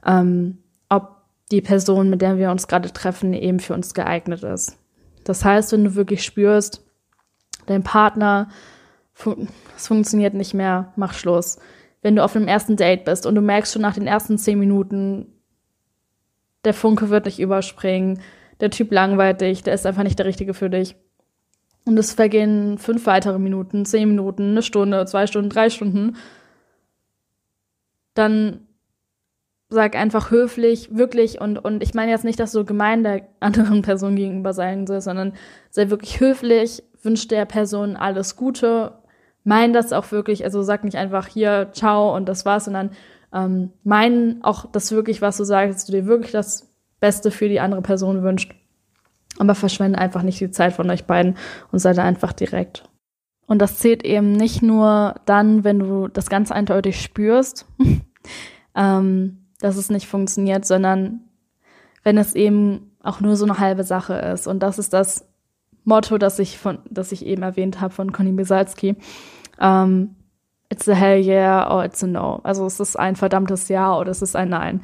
ähm, 0.04 0.58
ob 0.90 1.22
die 1.50 1.62
Person, 1.62 2.10
mit 2.10 2.20
der 2.20 2.36
wir 2.36 2.50
uns 2.50 2.68
gerade 2.68 2.92
treffen, 2.92 3.32
eben 3.32 3.58
für 3.58 3.72
uns 3.72 3.94
geeignet 3.94 4.42
ist. 4.42 4.76
Das 5.24 5.46
heißt, 5.46 5.72
wenn 5.72 5.84
du 5.84 5.94
wirklich 5.94 6.24
spürst, 6.24 6.84
dein 7.64 7.82
Partner, 7.82 8.50
es 9.74 9.86
funktioniert 9.86 10.34
nicht 10.34 10.52
mehr, 10.52 10.92
mach 10.96 11.14
Schluss. 11.14 11.58
Wenn 12.02 12.16
du 12.16 12.22
auf 12.22 12.36
einem 12.36 12.48
ersten 12.48 12.76
Date 12.76 13.06
bist 13.06 13.24
und 13.24 13.34
du 13.34 13.40
merkst 13.40 13.72
schon 13.72 13.80
nach 13.80 13.94
den 13.94 14.06
ersten 14.06 14.36
zehn 14.36 14.58
Minuten, 14.58 15.32
der 16.66 16.74
Funke 16.74 17.08
wird 17.08 17.24
dich 17.24 17.40
überspringen, 17.40 18.20
der 18.60 18.68
Typ 18.68 18.92
langweilt 18.92 19.40
dich, 19.40 19.62
der 19.62 19.72
ist 19.72 19.86
einfach 19.86 20.02
nicht 20.02 20.18
der 20.18 20.26
Richtige 20.26 20.52
für 20.52 20.68
dich. 20.68 20.96
Und 21.86 21.98
es 21.98 22.12
vergehen 22.12 22.78
fünf 22.78 23.06
weitere 23.06 23.38
Minuten, 23.38 23.84
zehn 23.84 24.08
Minuten, 24.08 24.50
eine 24.50 24.62
Stunde, 24.62 25.06
zwei 25.06 25.26
Stunden, 25.26 25.50
drei 25.50 25.70
Stunden. 25.70 26.16
Dann 28.14 28.66
sag 29.68 29.96
einfach 29.96 30.30
höflich, 30.30 30.96
wirklich 30.96 31.40
und, 31.40 31.58
und 31.58 31.82
ich 31.82 31.94
meine 31.94 32.10
jetzt 32.10 32.24
nicht, 32.24 32.38
dass 32.38 32.52
du 32.52 32.64
gemein 32.64 33.02
der 33.02 33.28
anderen 33.40 33.82
Person 33.82 34.16
gegenüber 34.16 34.52
sein 34.52 34.86
sollst, 34.86 35.06
sondern 35.06 35.32
sei 35.70 35.90
wirklich 35.90 36.20
höflich, 36.20 36.82
wünsche 37.02 37.28
der 37.28 37.46
Person 37.46 37.96
alles 37.96 38.36
Gute, 38.36 38.98
mein 39.44 39.72
das 39.72 39.92
auch 39.92 40.10
wirklich, 40.10 40.44
also 40.44 40.62
sag 40.62 40.84
nicht 40.84 40.96
einfach 40.96 41.28
hier, 41.28 41.70
ciao 41.72 42.14
und 42.14 42.28
das 42.28 42.44
war's, 42.44 42.64
sondern 42.64 42.90
ähm, 43.32 43.72
mein 43.84 44.38
auch 44.42 44.66
das 44.70 44.90
wirklich, 44.92 45.22
was 45.22 45.36
du 45.36 45.44
sagst, 45.44 45.74
dass 45.74 45.86
du 45.86 45.92
dir 45.92 46.06
wirklich 46.06 46.32
das 46.32 46.68
Beste 47.00 47.30
für 47.30 47.48
die 47.48 47.60
andere 47.60 47.82
Person 47.82 48.22
wünscht. 48.22 48.54
Aber 49.38 49.54
verschwende 49.54 49.98
einfach 49.98 50.22
nicht 50.22 50.40
die 50.40 50.50
Zeit 50.50 50.72
von 50.72 50.90
euch 50.90 51.04
beiden 51.04 51.36
und 51.72 51.78
sei 51.78 51.92
da 51.92 52.04
einfach 52.04 52.32
direkt. 52.32 52.84
Und 53.46 53.60
das 53.60 53.78
zählt 53.78 54.04
eben 54.04 54.32
nicht 54.32 54.62
nur 54.62 55.16
dann, 55.24 55.62
wenn 55.62 55.78
du 55.78 56.08
das 56.08 56.28
ganz 56.28 56.50
eindeutig 56.50 57.00
spürst, 57.00 57.66
ähm, 58.74 59.46
dass 59.60 59.76
es 59.76 59.90
nicht 59.90 60.06
funktioniert, 60.06 60.64
sondern 60.64 61.20
wenn 62.02 62.18
es 62.18 62.34
eben 62.34 62.92
auch 63.02 63.20
nur 63.20 63.36
so 63.36 63.44
eine 63.44 63.58
halbe 63.58 63.84
Sache 63.84 64.14
ist. 64.14 64.46
Und 64.46 64.60
das 64.60 64.78
ist 64.78 64.92
das, 64.92 65.26
Motto, 65.86 66.18
das 66.18 66.40
ich 66.40 66.58
von, 66.58 66.80
das 66.90 67.12
ich 67.12 67.24
eben 67.24 67.42
erwähnt 67.42 67.80
habe 67.80 67.94
von 67.94 68.12
Conny 68.12 68.32
Bisalski. 68.32 68.96
Um, 69.58 70.16
it's 70.68 70.88
a 70.88 70.94
hell 70.94 71.24
yeah 71.24 71.72
or 71.72 71.84
it's 71.84 72.02
a 72.02 72.08
no. 72.08 72.40
Also 72.42 72.66
es 72.66 72.80
ist 72.80 72.98
ein 72.98 73.14
verdammtes 73.14 73.68
Ja 73.68 73.96
oder 73.96 74.10
es 74.10 74.20
ist 74.20 74.34
ein 74.34 74.48
Nein. 74.48 74.82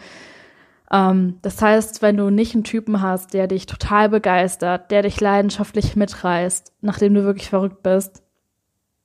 Um, 0.94 1.38
das 1.40 1.62
heißt, 1.62 2.02
wenn 2.02 2.18
du 2.18 2.28
nicht 2.28 2.54
einen 2.54 2.64
Typen 2.64 3.00
hast, 3.00 3.32
der 3.32 3.46
dich 3.46 3.64
total 3.64 4.10
begeistert, 4.10 4.90
der 4.90 5.00
dich 5.00 5.18
leidenschaftlich 5.22 5.96
mitreißt, 5.96 6.74
nachdem 6.82 7.14
du 7.14 7.24
wirklich 7.24 7.48
verrückt 7.48 7.82
bist, 7.82 8.22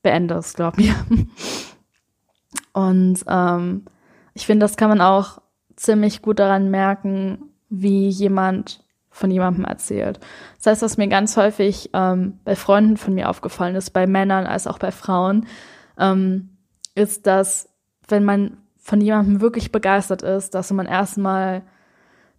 beende 0.02 0.36
es, 0.36 0.54
glaub 0.54 0.78
mir. 0.78 0.94
Und 2.74 3.24
ähm, 3.30 3.86
ich 4.34 4.46
finde, 4.46 4.66
das 4.66 4.76
kann 4.76 4.90
man 4.90 5.00
auch 5.00 5.42
ziemlich 5.78 6.22
gut 6.22 6.40
daran 6.40 6.70
merken, 6.70 7.54
wie 7.70 8.10
jemand 8.10 8.84
von 9.10 9.32
jemandem 9.32 9.64
erzählt. 9.64 10.20
Das 10.58 10.68
heißt, 10.68 10.82
was 10.82 10.98
mir 10.98 11.08
ganz 11.08 11.38
häufig 11.38 11.90
ähm, 11.94 12.40
bei 12.44 12.58
Freunden 12.58 12.98
von 12.98 13.14
mir 13.14 13.30
aufgefallen 13.30 13.76
ist, 13.76 13.92
bei 13.92 14.08
Männern 14.08 14.46
als 14.46 14.68
auch 14.68 14.78
bei 14.78 14.92
Frauen, 14.92 15.48
ähm, 15.98 16.50
ist, 16.96 17.28
dass 17.28 17.70
wenn 18.10 18.26
man 18.26 18.58
von 18.78 19.00
jemandem 19.00 19.40
wirklich 19.40 19.72
begeistert 19.72 20.22
ist, 20.22 20.54
dass 20.54 20.72
man 20.72 20.86
erstmal 20.86 21.64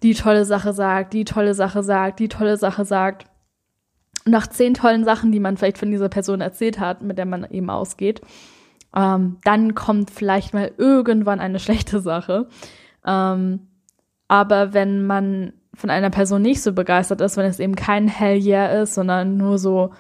die 0.03 0.15
tolle 0.15 0.45
Sache 0.45 0.73
sagt, 0.73 1.13
die 1.13 1.25
tolle 1.25 1.55
Sache 1.55 1.83
sagt, 1.83 2.21
die 2.21 2.29
tolle 2.29 2.57
Sache 2.57 2.85
sagt. 2.85 3.27
Und 4.25 4.33
nach 4.33 4.47
zehn 4.47 4.75
tollen 4.75 5.05
Sachen, 5.05 5.33
die 5.33 5.41
man 5.41 5.57
vielleicht 5.57 5.79
von 5.79 5.91
dieser 5.91 6.09
Person 6.09 6.41
erzählt 6.41 6.79
hat, 6.79 7.03
mit 7.03 7.19
der 7.19 7.27
man 7.27 7.51
eben 7.51 7.71
ausgeht, 7.71 8.21
ähm, 8.95 9.39
dann 9.45 9.75
kommt 9.75 10.11
vielleicht 10.11 10.55
mal 10.55 10.73
irgendwann 10.77 11.41
eine 11.41 11.59
schlechte 11.61 12.01
Sache. 12.01 12.49
Ähm, 13.07 13.69
aber 14.29 14.75
wenn 14.75 15.07
man 15.07 15.53
von 15.75 15.91
einer 15.91 16.11
Person 16.11 16.43
nicht 16.43 16.63
so 16.63 16.73
begeistert 16.73 17.21
ist, 17.21 17.37
wenn 17.37 17.47
es 17.47 17.61
eben 17.61 17.77
kein 17.77 18.09
Hell 18.09 18.39
yeah 18.39 18.83
ist, 18.83 18.95
sondern 18.95 19.37
nur 19.37 19.59
so 19.59 19.93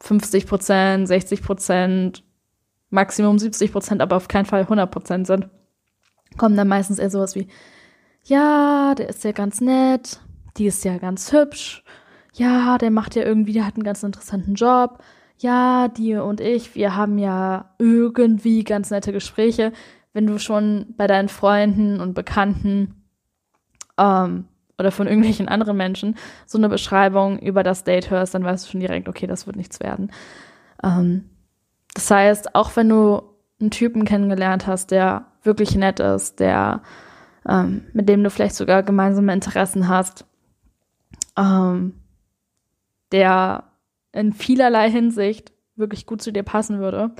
50 0.00 0.46
Prozent, 0.46 1.08
60 1.08 1.42
Prozent, 1.42 2.24
Maximum 2.90 3.38
70 3.38 3.72
Prozent, 3.72 4.00
aber 4.02 4.16
auf 4.16 4.28
keinen 4.28 4.46
Fall 4.46 4.62
100 4.62 4.90
Prozent 4.90 5.26
sind, 5.26 5.48
kommen 6.36 6.56
dann 6.56 6.68
meistens 6.68 6.98
eher 6.98 7.10
sowas 7.10 7.34
wie, 7.34 7.48
ja, 8.28 8.94
der 8.94 9.08
ist 9.08 9.24
ja 9.24 9.32
ganz 9.32 9.60
nett, 9.60 10.20
die 10.56 10.66
ist 10.66 10.84
ja 10.84 10.98
ganz 10.98 11.32
hübsch, 11.32 11.82
ja, 12.34 12.78
der 12.78 12.90
macht 12.90 13.16
ja 13.16 13.22
irgendwie, 13.24 13.54
der 13.54 13.66
hat 13.66 13.74
einen 13.74 13.84
ganz 13.84 14.02
interessanten 14.02 14.54
Job, 14.54 15.02
ja, 15.38 15.88
die 15.88 16.14
und 16.16 16.40
ich, 16.40 16.74
wir 16.74 16.94
haben 16.94 17.18
ja 17.18 17.74
irgendwie 17.78 18.64
ganz 18.64 18.90
nette 18.90 19.12
Gespräche. 19.12 19.72
Wenn 20.12 20.26
du 20.26 20.38
schon 20.38 20.94
bei 20.96 21.06
deinen 21.06 21.28
Freunden 21.28 22.00
und 22.00 22.14
Bekannten 22.14 23.04
ähm, 23.96 24.46
oder 24.78 24.90
von 24.90 25.06
irgendwelchen 25.06 25.48
anderen 25.48 25.76
Menschen 25.76 26.16
so 26.44 26.58
eine 26.58 26.68
Beschreibung 26.68 27.38
über 27.38 27.62
das 27.62 27.84
Date 27.84 28.10
hörst, 28.10 28.34
dann 28.34 28.44
weißt 28.44 28.66
du 28.66 28.70
schon 28.72 28.80
direkt, 28.80 29.08
okay, 29.08 29.26
das 29.26 29.46
wird 29.46 29.56
nichts 29.56 29.80
werden. 29.80 30.10
Ähm, 30.82 31.30
das 31.94 32.10
heißt, 32.10 32.54
auch 32.54 32.74
wenn 32.76 32.88
du 32.88 33.22
einen 33.60 33.70
Typen 33.70 34.04
kennengelernt 34.04 34.66
hast, 34.66 34.90
der 34.90 35.26
wirklich 35.42 35.74
nett 35.76 36.00
ist, 36.00 36.40
der 36.40 36.82
ähm, 37.48 37.86
mit 37.92 38.08
dem 38.08 38.22
du 38.22 38.30
vielleicht 38.30 38.54
sogar 38.54 38.82
gemeinsame 38.82 39.32
Interessen 39.32 39.88
hast, 39.88 40.26
ähm, 41.36 41.94
der 43.10 43.64
in 44.12 44.32
vielerlei 44.32 44.90
Hinsicht 44.90 45.52
wirklich 45.76 46.06
gut 46.06 46.20
zu 46.20 46.32
dir 46.32 46.42
passen 46.42 46.78
würde. 46.80 47.12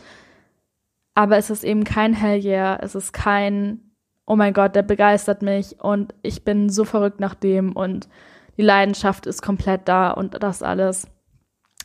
Aber 1.15 1.37
es 1.37 1.51
ist 1.51 1.65
eben 1.65 1.85
kein 1.85 2.13
Hell 2.13 2.45
yeah, 2.45 2.79
es 2.81 2.95
ist 2.95 3.13
kein, 3.13 3.81
oh 4.27 4.37
mein 4.37 4.53
Gott, 4.53 4.75
der 4.75 4.83
begeistert 4.83 5.43
mich 5.43 5.81
und 5.81 6.15
ich 6.23 6.45
bin 6.45 6.69
so 6.69 6.85
verrückt 6.85 7.21
nach 7.21 7.35
dem 7.35 7.73
und 7.73 8.09
die 8.57 8.63
Leidenschaft 8.63 9.27
ist 9.27 9.43
komplett 9.43 9.89
da 9.89 10.11
und 10.11 10.43
das 10.43 10.63
alles. 10.63 11.09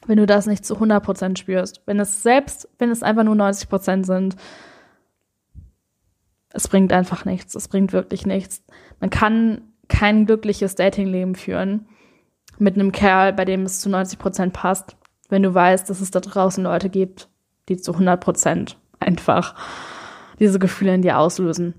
Wenn 0.06 0.18
du 0.18 0.26
das 0.26 0.48
nicht 0.48 0.66
zu 0.66 0.76
100% 0.76 1.38
spürst, 1.38 1.82
wenn 1.86 2.00
es 2.00 2.24
selbst, 2.24 2.68
wenn 2.78 2.92
es 2.92 3.04
einfach 3.04 3.24
nur 3.24 3.36
90% 3.36 4.06
sind, 4.06 4.36
es 6.54 6.68
bringt 6.68 6.94
einfach 6.94 7.26
nichts, 7.26 7.56
es 7.56 7.68
bringt 7.68 7.92
wirklich 7.92 8.26
nichts. 8.26 8.64
Man 9.00 9.10
kann 9.10 9.62
kein 9.90 10.26
glückliches 10.26 10.76
Datingleben 10.76 11.36
führen 11.36 11.88
mit 12.60 12.76
einem 12.76 12.92
Kerl, 12.92 13.34
bei 13.34 13.44
dem 13.44 13.64
es 13.64 13.82
zu 13.82 13.90
90 13.90 14.20
Prozent 14.20 14.54
passt, 14.54 14.96
wenn 15.30 15.44
du 15.44 15.54
weißt, 15.54 15.90
dass 15.90 16.00
es 16.00 16.12
da 16.12 16.20
draußen 16.20 16.64
Leute 16.64 16.90
gibt, 16.90 17.28
die 17.68 17.78
zu 17.78 17.94
100 17.94 18.24
Prozent 18.24 18.78
einfach 19.00 19.56
diese 20.40 20.60
Gefühle 20.60 20.94
in 20.96 21.02
dir 21.02 21.18
auslösen. 21.18 21.74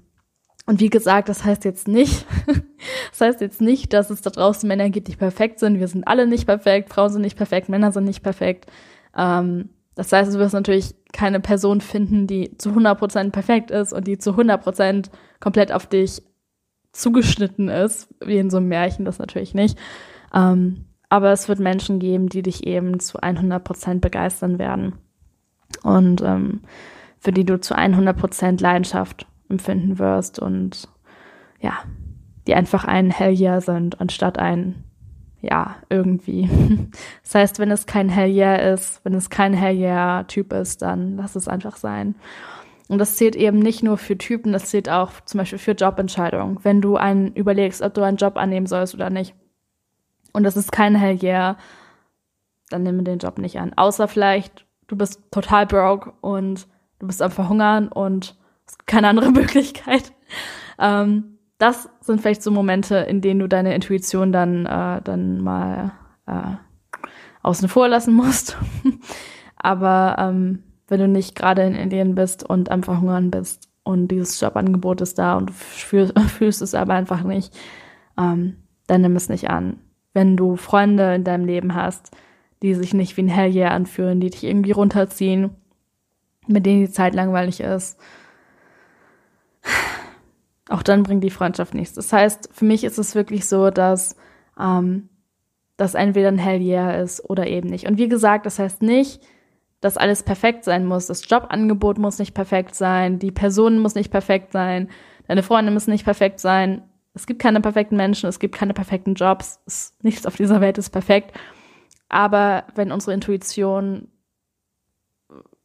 Und 0.66 0.80
wie 0.80 0.90
gesagt, 0.90 1.28
das 1.28 1.44
heißt 1.44 1.64
jetzt 1.64 1.88
nicht, 1.88 2.26
das 3.10 3.20
heißt 3.20 3.40
jetzt 3.40 3.60
nicht, 3.60 3.92
dass 3.92 4.10
es 4.10 4.22
da 4.22 4.30
draußen 4.30 4.66
Männer 4.66 4.90
gibt, 4.90 5.08
die 5.08 5.16
perfekt 5.16 5.60
sind. 5.60 5.78
Wir 5.78 5.88
sind 5.88 6.08
alle 6.08 6.26
nicht 6.26 6.46
perfekt, 6.46 6.92
Frauen 6.92 7.10
sind 7.10 7.22
nicht 7.22 7.36
perfekt, 7.36 7.68
Männer 7.68 7.92
sind 7.92 8.04
nicht 8.04 8.22
perfekt. 8.22 8.70
Ähm, 9.16 9.70
das 9.94 10.12
heißt, 10.12 10.34
du 10.34 10.38
wirst 10.38 10.54
natürlich 10.54 10.94
keine 11.12 11.40
Person 11.40 11.80
finden, 11.80 12.26
die 12.26 12.56
zu 12.58 12.70
100% 12.70 13.30
perfekt 13.30 13.70
ist 13.70 13.92
und 13.92 14.06
die 14.06 14.18
zu 14.18 14.30
100% 14.30 15.10
komplett 15.40 15.72
auf 15.72 15.86
dich 15.86 16.22
zugeschnitten 16.92 17.68
ist, 17.68 18.12
wie 18.24 18.38
in 18.38 18.50
so 18.50 18.56
einem 18.56 18.68
Märchen, 18.68 19.04
das 19.04 19.18
natürlich 19.18 19.54
nicht. 19.54 19.78
Ähm, 20.32 20.86
aber 21.08 21.32
es 21.32 21.48
wird 21.48 21.60
Menschen 21.60 21.98
geben, 21.98 22.28
die 22.28 22.42
dich 22.42 22.66
eben 22.66 22.98
zu 22.98 23.20
100 23.20 23.62
Prozent 23.62 24.00
begeistern 24.00 24.58
werden. 24.58 24.94
Und 25.82 26.22
ähm, 26.22 26.62
für 27.18 27.32
die 27.32 27.44
du 27.44 27.60
zu 27.60 27.76
100 27.76 28.16
Prozent 28.16 28.60
Leidenschaft 28.60 29.26
empfinden 29.48 29.98
wirst 29.98 30.38
und 30.38 30.88
ja, 31.60 31.74
die 32.46 32.54
einfach 32.54 32.84
ein 32.84 33.10
Hell 33.10 33.38
yeah 33.38 33.60
sind, 33.60 34.00
anstatt 34.00 34.38
ein 34.38 34.84
ja, 35.44 35.76
irgendwie. 35.88 36.48
Das 37.22 37.34
heißt, 37.34 37.58
wenn 37.58 37.70
es 37.70 37.86
kein 37.86 38.08
Hell 38.08 38.30
yeah 38.30 38.56
ist, 38.74 39.04
wenn 39.04 39.14
es 39.14 39.30
kein 39.30 39.54
Hell 39.54 39.76
yeah 39.76 40.24
Typ 40.24 40.52
ist, 40.52 40.82
dann 40.82 41.16
lass 41.16 41.36
es 41.36 41.48
einfach 41.48 41.76
sein. 41.76 42.14
Und 42.88 42.98
das 42.98 43.16
zählt 43.16 43.34
eben 43.34 43.58
nicht 43.58 43.82
nur 43.82 43.96
für 43.96 44.18
Typen, 44.18 44.52
das 44.52 44.66
zählt 44.66 44.88
auch 44.88 45.12
zum 45.24 45.38
Beispiel 45.38 45.58
für 45.58 45.72
Jobentscheidungen. 45.72 46.58
Wenn 46.62 46.80
du 46.82 46.96
einen 46.96 47.32
überlegst, 47.32 47.82
ob 47.82 47.94
du 47.94 48.02
einen 48.02 48.18
Job 48.18 48.36
annehmen 48.36 48.66
sollst 48.66 48.94
oder 48.94 49.10
nicht, 49.10 49.34
und 50.32 50.42
das 50.42 50.56
ist 50.56 50.72
kein 50.72 50.94
Hell 50.94 51.18
yeah, 51.22 51.56
dann 52.70 52.82
nimm 52.82 53.04
den 53.04 53.18
Job 53.18 53.38
nicht 53.38 53.58
an. 53.58 53.72
Außer 53.74 54.08
vielleicht, 54.08 54.66
du 54.86 54.96
bist 54.96 55.20
total 55.30 55.66
broke 55.66 56.12
und 56.20 56.66
du 56.98 57.06
bist 57.06 57.22
am 57.22 57.30
Verhungern 57.30 57.88
und 57.88 58.36
es 58.66 58.78
gibt 58.78 58.86
keine 58.86 59.08
andere 59.08 59.30
Möglichkeit. 59.32 60.12
Ähm, 60.78 61.33
das 61.58 61.88
sind 62.00 62.20
vielleicht 62.20 62.42
so 62.42 62.50
Momente, 62.50 62.96
in 62.96 63.20
denen 63.20 63.40
du 63.40 63.48
deine 63.48 63.74
Intuition 63.74 64.32
dann, 64.32 64.66
äh, 64.66 65.00
dann 65.02 65.40
mal 65.40 65.92
äh, 66.26 66.56
außen 67.42 67.68
vor 67.68 67.88
lassen 67.88 68.14
musst. 68.14 68.56
Aber 69.56 70.16
ähm, 70.18 70.62
wenn 70.88 71.00
du 71.00 71.08
nicht 71.08 71.34
gerade 71.34 71.62
in 71.62 71.74
Indien 71.74 72.14
bist 72.14 72.48
und 72.48 72.70
am 72.70 72.82
Verhungern 72.82 73.30
bist 73.30 73.68
und 73.82 74.08
dieses 74.08 74.40
Jobangebot 74.40 75.00
ist 75.00 75.18
da 75.18 75.36
und 75.36 75.50
du 75.50 75.52
fühlst, 75.52 76.18
fühlst 76.30 76.60
es 76.60 76.74
aber 76.74 76.94
einfach 76.94 77.22
nicht, 77.22 77.56
ähm, 78.18 78.56
dann 78.86 79.00
nimm 79.00 79.16
es 79.16 79.28
nicht 79.28 79.48
an 79.48 79.78
wenn 80.14 80.36
du 80.36 80.56
Freunde 80.56 81.14
in 81.14 81.24
deinem 81.24 81.44
Leben 81.44 81.74
hast, 81.74 82.12
die 82.62 82.74
sich 82.74 82.94
nicht 82.94 83.16
wie 83.16 83.22
ein 83.22 83.28
Hell 83.28 83.54
yeah 83.54 83.70
anfühlen, 83.70 84.20
die 84.20 84.30
dich 84.30 84.44
irgendwie 84.44 84.70
runterziehen, 84.70 85.50
mit 86.46 86.64
denen 86.64 86.86
die 86.86 86.90
Zeit 86.90 87.14
langweilig 87.14 87.60
ist. 87.60 87.98
Auch 90.68 90.82
dann 90.82 91.02
bringt 91.02 91.22
die 91.22 91.30
Freundschaft 91.30 91.74
nichts. 91.74 91.94
Das 91.94 92.12
heißt, 92.12 92.50
für 92.52 92.64
mich 92.64 92.84
ist 92.84 92.98
es 92.98 93.14
wirklich 93.14 93.46
so, 93.46 93.70
dass 93.70 94.16
ähm, 94.58 95.08
das 95.76 95.94
entweder 95.94 96.28
ein 96.28 96.38
Hell 96.38 96.60
yeah 96.60 96.92
ist 97.02 97.28
oder 97.28 97.46
eben 97.46 97.68
nicht. 97.68 97.86
Und 97.86 97.98
wie 97.98 98.08
gesagt, 98.08 98.46
das 98.46 98.58
heißt 98.58 98.82
nicht, 98.82 99.20
dass 99.80 99.98
alles 99.98 100.22
perfekt 100.22 100.64
sein 100.64 100.86
muss. 100.86 101.06
Das 101.06 101.28
Jobangebot 101.28 101.98
muss 101.98 102.18
nicht 102.18 102.32
perfekt 102.32 102.74
sein, 102.74 103.18
die 103.18 103.32
Person 103.32 103.78
muss 103.78 103.94
nicht 103.94 104.10
perfekt 104.10 104.52
sein, 104.52 104.88
deine 105.28 105.42
Freunde 105.42 105.70
müssen 105.70 105.90
nicht 105.90 106.04
perfekt 106.04 106.40
sein. 106.40 106.82
Es 107.12 107.26
gibt 107.26 107.40
keine 107.40 107.60
perfekten 107.60 107.96
Menschen, 107.96 108.28
es 108.28 108.38
gibt 108.38 108.54
keine 108.54 108.72
perfekten 108.72 109.14
Jobs, 109.14 109.60
es, 109.66 109.94
nichts 110.02 110.26
auf 110.26 110.36
dieser 110.36 110.60
Welt 110.60 110.78
ist 110.78 110.90
perfekt. 110.90 111.36
Aber 112.08 112.64
wenn 112.74 112.92
unsere 112.92 113.12
Intuition 113.12 114.08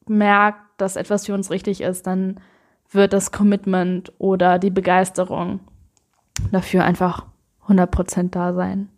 merkt, 0.06 0.82
dass 0.82 0.96
etwas 0.96 1.26
für 1.26 1.34
uns 1.34 1.50
richtig 1.50 1.82
ist, 1.82 2.06
dann 2.06 2.40
wird 2.92 3.14
das 3.14 3.32
Commitment 3.32 4.12
oder 4.18 4.60
die 4.60 4.72
Begeisterung 4.72 5.60
dafür 6.52 6.84
einfach 6.84 7.26
100% 7.68 8.30
da 8.32 8.54
sein. 8.54 8.90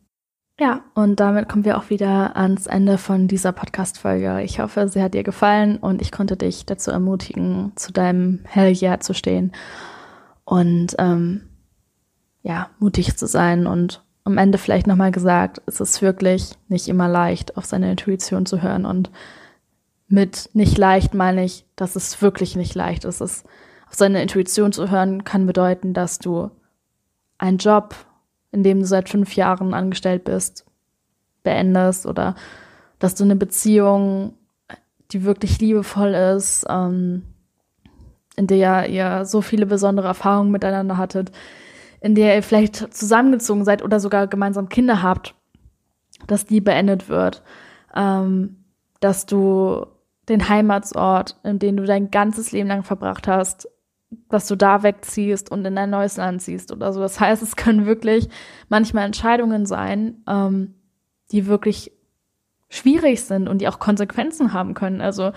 Ja, 0.60 0.82
und 0.94 1.20
damit 1.20 1.50
kommen 1.50 1.66
wir 1.66 1.78
auch 1.78 1.90
wieder 1.90 2.36
ans 2.36 2.68
Ende 2.68 2.98
von 2.98 3.28
dieser 3.28 3.52
Podcast-Folge. 3.52 4.44
Ich 4.44 4.60
hoffe, 4.60 4.88
sie 4.88 5.02
hat 5.02 5.16
dir 5.16 5.24
gefallen 5.24 5.78
und 5.78 6.02
ich 6.02 6.12
konnte 6.12 6.38
dich 6.38 6.66
dazu 6.66 6.92
ermutigen, 6.92 7.72
zu 7.76 7.92
deinem 7.92 8.42
Hell 8.44 8.76
Yeah 8.80 9.00
zu 9.00 9.14
stehen. 9.14 9.54
Und 10.44 10.96
ähm, 11.00 11.50
ja, 12.44 12.70
mutig 12.80 13.18
zu 13.18 13.26
sein 13.26 13.66
und 13.66 14.04
am 14.24 14.38
Ende 14.38 14.58
vielleicht 14.58 14.86
nochmal 14.86 15.12
gesagt, 15.12 15.62
es 15.66 15.80
ist 15.80 16.02
wirklich 16.02 16.52
nicht 16.68 16.88
immer 16.88 17.08
leicht, 17.08 17.58
auf 17.58 17.66
seine 17.66 17.90
Intuition 17.90 18.46
zu 18.46 18.62
hören. 18.62 18.86
Und 18.86 19.10
mit 20.08 20.50
nicht 20.54 20.78
leicht 20.78 21.14
meine 21.14 21.44
ich, 21.44 21.66
dass 21.76 21.96
es 21.96 22.22
wirklich 22.22 22.56
nicht 22.56 22.76
leicht 22.76 23.04
ist. 23.06 23.22
Es 23.22 23.46
auf 23.92 23.98
seine 23.98 24.22
Intuition 24.22 24.72
zu 24.72 24.90
hören 24.90 25.26
kann 25.26 25.46
bedeuten, 25.46 25.94
dass 25.94 26.18
du 26.18 26.50
einen 27.38 27.58
Job, 27.58 27.94
in 28.54 28.64
dem 28.64 28.80
du 28.80 28.86
seit 28.86 29.10
fünf 29.10 29.36
Jahren 29.36 29.74
angestellt 29.74 30.24
bist, 30.24 30.66
beendest 31.44 32.06
oder 32.06 32.36
dass 33.00 33.16
du 33.16 33.26
eine 33.26 33.36
Beziehung, 33.36 34.36
die 35.12 35.26
wirklich 35.26 35.60
liebevoll 35.60 36.14
ist, 36.14 36.66
ähm, 36.70 37.24
in 38.38 38.48
der 38.48 38.88
ihr 38.88 39.26
so 39.26 39.42
viele 39.42 39.66
besondere 39.66 40.08
Erfahrungen 40.08 40.52
miteinander 40.52 40.96
hattet, 40.96 41.34
in 42.00 42.16
der 42.16 42.36
ihr 42.36 42.44
vielleicht 42.44 42.94
zusammengezogen 42.94 43.66
seid 43.66 43.84
oder 43.84 44.00
sogar 44.00 44.28
gemeinsam 44.28 44.70
Kinder 44.70 45.04
habt, 45.04 45.36
dass 46.28 46.46
die 46.46 46.62
beendet 46.62 47.10
wird. 47.10 47.44
Ähm, 47.94 48.56
dass 49.02 49.26
du 49.26 49.86
den 50.30 50.48
Heimatsort, 50.48 51.36
in 51.44 51.60
dem 51.60 51.76
du 51.76 51.84
dein 51.84 52.10
ganzes 52.10 52.54
Leben 52.54 52.70
lang 52.70 52.84
verbracht 52.84 53.28
hast, 53.28 53.68
dass 54.30 54.48
du 54.48 54.56
da 54.56 54.84
wegziehst 54.84 55.52
und 55.52 55.66
in 55.66 55.78
ein 55.78 55.90
neues 55.90 56.18
Land 56.18 56.42
ziehst 56.42 56.72
oder 56.72 56.92
so. 56.94 57.00
Das 57.00 57.20
heißt, 57.20 57.42
es 57.42 57.56
können 57.56 57.86
wirklich 57.86 58.28
manchmal 58.70 59.06
Entscheidungen 59.06 59.66
sein, 59.66 60.24
ähm, 60.28 60.76
die 61.32 61.48
wirklich 61.48 61.92
schwierig 62.70 63.24
sind 63.24 63.48
und 63.48 63.60
die 63.60 63.68
auch 63.68 63.80
Konsequenzen 63.80 64.54
haben 64.54 64.74
können. 64.74 65.02
Also 65.02 65.32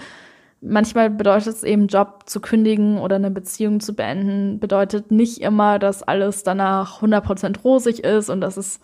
manchmal 0.61 1.11
bedeutet 1.11 1.55
es 1.55 1.63
eben, 1.63 1.89
Job 1.89 2.25
zu 2.27 2.41
kündigen 2.41 2.99
oder 2.99 3.17
eine 3.17 3.31
Beziehung 3.31 3.81
zu 3.81 3.95
beenden, 3.95 4.59
bedeutet 4.59 5.11
nicht 5.11 5.41
immer, 5.41 5.79
dass 5.79 6.03
alles 6.03 6.43
danach 6.43 7.03
100% 7.03 7.61
rosig 7.63 8.03
ist 8.03 8.31
und 8.31 8.41
dass 8.41 8.57
es 8.57 8.81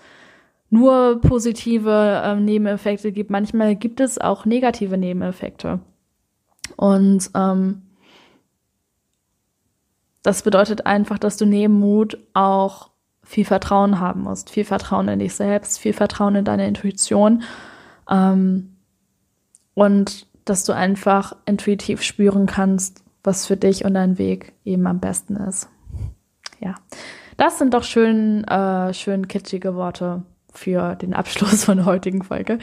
nur 0.69 1.21
positive 1.21 2.23
äh, 2.25 2.37
Nebeneffekte 2.37 3.11
gibt. 3.11 3.31
Manchmal 3.31 3.75
gibt 3.75 4.01
es 4.01 4.19
auch 4.19 4.45
negative 4.45 4.97
Nebeneffekte. 4.97 5.81
Und 6.77 7.31
ähm, 7.35 7.83
das 10.23 10.43
bedeutet 10.43 10.87
einfach, 10.87 11.19
dass 11.19 11.37
du 11.37 11.47
neben 11.47 11.79
Mut 11.81 12.19
auch 12.35 12.91
viel 13.23 13.45
Vertrauen 13.45 14.01
haben 14.01 14.23
musst. 14.23 14.51
Viel 14.51 14.65
Vertrauen 14.65 15.09
in 15.09 15.19
dich 15.19 15.35
selbst, 15.35 15.79
viel 15.79 15.93
Vertrauen 15.93 16.35
in 16.35 16.45
deine 16.45 16.67
Intuition. 16.67 17.43
Ähm, 18.11 18.77
und 19.75 20.27
dass 20.45 20.65
du 20.65 20.73
einfach 20.73 21.37
intuitiv 21.47 22.03
spüren 22.03 22.47
kannst, 22.47 23.05
was 23.23 23.47
für 23.47 23.57
dich 23.57 23.85
und 23.85 23.95
deinen 23.95 24.19
Weg 24.19 24.55
eben 24.65 24.87
am 24.87 25.01
besten 25.01 25.37
ist. 25.37 25.69
Ja, 26.59 26.75
das 27.37 27.59
sind 27.59 27.73
doch 27.73 27.85
schön, 27.85 28.45
äh, 28.45 28.93
schön 28.93 29.29
kitschige 29.29 29.75
Worte 29.75 30.23
für 30.53 30.97
den 30.97 31.15
Abschluss 31.15 31.65
von 31.65 31.79
der 31.79 31.87
heutigen 31.87 32.23
Folge. 32.23 32.59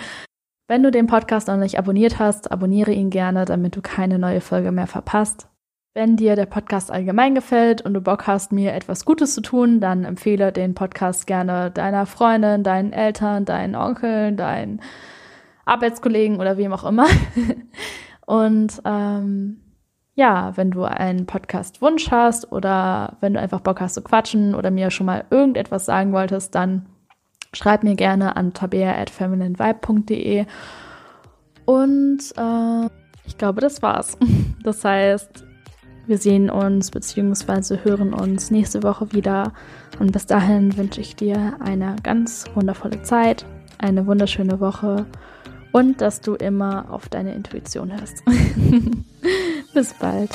Wenn 0.67 0.83
du 0.83 0.91
den 0.91 1.07
Podcast 1.07 1.47
noch 1.47 1.55
nicht 1.55 1.79
abonniert 1.79 2.19
hast, 2.19 2.51
abonniere 2.51 2.91
ihn 2.91 3.09
gerne, 3.09 3.45
damit 3.45 3.75
du 3.77 3.81
keine 3.81 4.19
neue 4.19 4.41
Folge 4.41 4.73
mehr 4.73 4.87
verpasst. 4.87 5.47
Wenn 5.97 6.15
dir 6.15 6.35
der 6.35 6.45
Podcast 6.45 6.91
allgemein 6.91 7.33
gefällt 7.33 7.81
und 7.81 7.95
du 7.95 8.01
Bock 8.01 8.27
hast, 8.27 8.51
mir 8.51 8.75
etwas 8.75 9.03
Gutes 9.03 9.33
zu 9.33 9.41
tun, 9.41 9.79
dann 9.79 10.03
empfehle 10.03 10.51
den 10.51 10.75
Podcast 10.75 11.25
gerne 11.25 11.71
deiner 11.71 12.05
Freundin, 12.05 12.61
deinen 12.61 12.93
Eltern, 12.93 13.45
deinen 13.45 13.73
Onkeln, 13.73 14.37
deinen 14.37 14.79
Arbeitskollegen 15.65 16.39
oder 16.39 16.55
wem 16.55 16.71
auch 16.71 16.83
immer. 16.83 17.07
und 18.27 18.79
ähm, 18.85 19.59
ja, 20.13 20.55
wenn 20.55 20.69
du 20.69 20.83
einen 20.83 21.25
Podcast-Wunsch 21.25 22.11
hast 22.11 22.51
oder 22.51 23.17
wenn 23.19 23.33
du 23.33 23.39
einfach 23.39 23.61
Bock 23.61 23.81
hast 23.81 23.95
zu 23.95 24.03
quatschen 24.03 24.53
oder 24.53 24.69
mir 24.69 24.91
schon 24.91 25.07
mal 25.07 25.25
irgendetwas 25.31 25.87
sagen 25.87 26.13
wolltest, 26.13 26.53
dann 26.53 26.85
schreib 27.53 27.81
mir 27.81 27.95
gerne 27.95 28.35
an 28.35 28.53
tabea.femininevibe.de 28.53 30.45
und 31.65 32.19
äh, 32.37 32.85
ich 33.25 33.35
glaube, 33.39 33.61
das 33.61 33.81
war's. 33.81 34.15
Das 34.63 34.83
heißt, 34.83 35.46
wir 36.07 36.17
sehen 36.17 36.49
uns 36.49 36.91
bzw. 36.91 37.79
hören 37.83 38.13
uns 38.13 38.49
nächste 38.49 38.81
Woche 38.83 39.11
wieder. 39.11 39.53
Und 39.99 40.11
bis 40.11 40.25
dahin 40.25 40.77
wünsche 40.77 41.01
ich 41.01 41.15
dir 41.15 41.57
eine 41.59 41.95
ganz 42.01 42.45
wundervolle 42.55 43.01
Zeit, 43.01 43.45
eine 43.77 44.07
wunderschöne 44.07 44.59
Woche 44.59 45.05
und 45.71 46.01
dass 46.01 46.21
du 46.21 46.35
immer 46.35 46.91
auf 46.91 47.09
deine 47.09 47.33
Intuition 47.35 47.91
hörst. 47.91 48.23
bis 49.73 49.93
bald. 49.95 50.31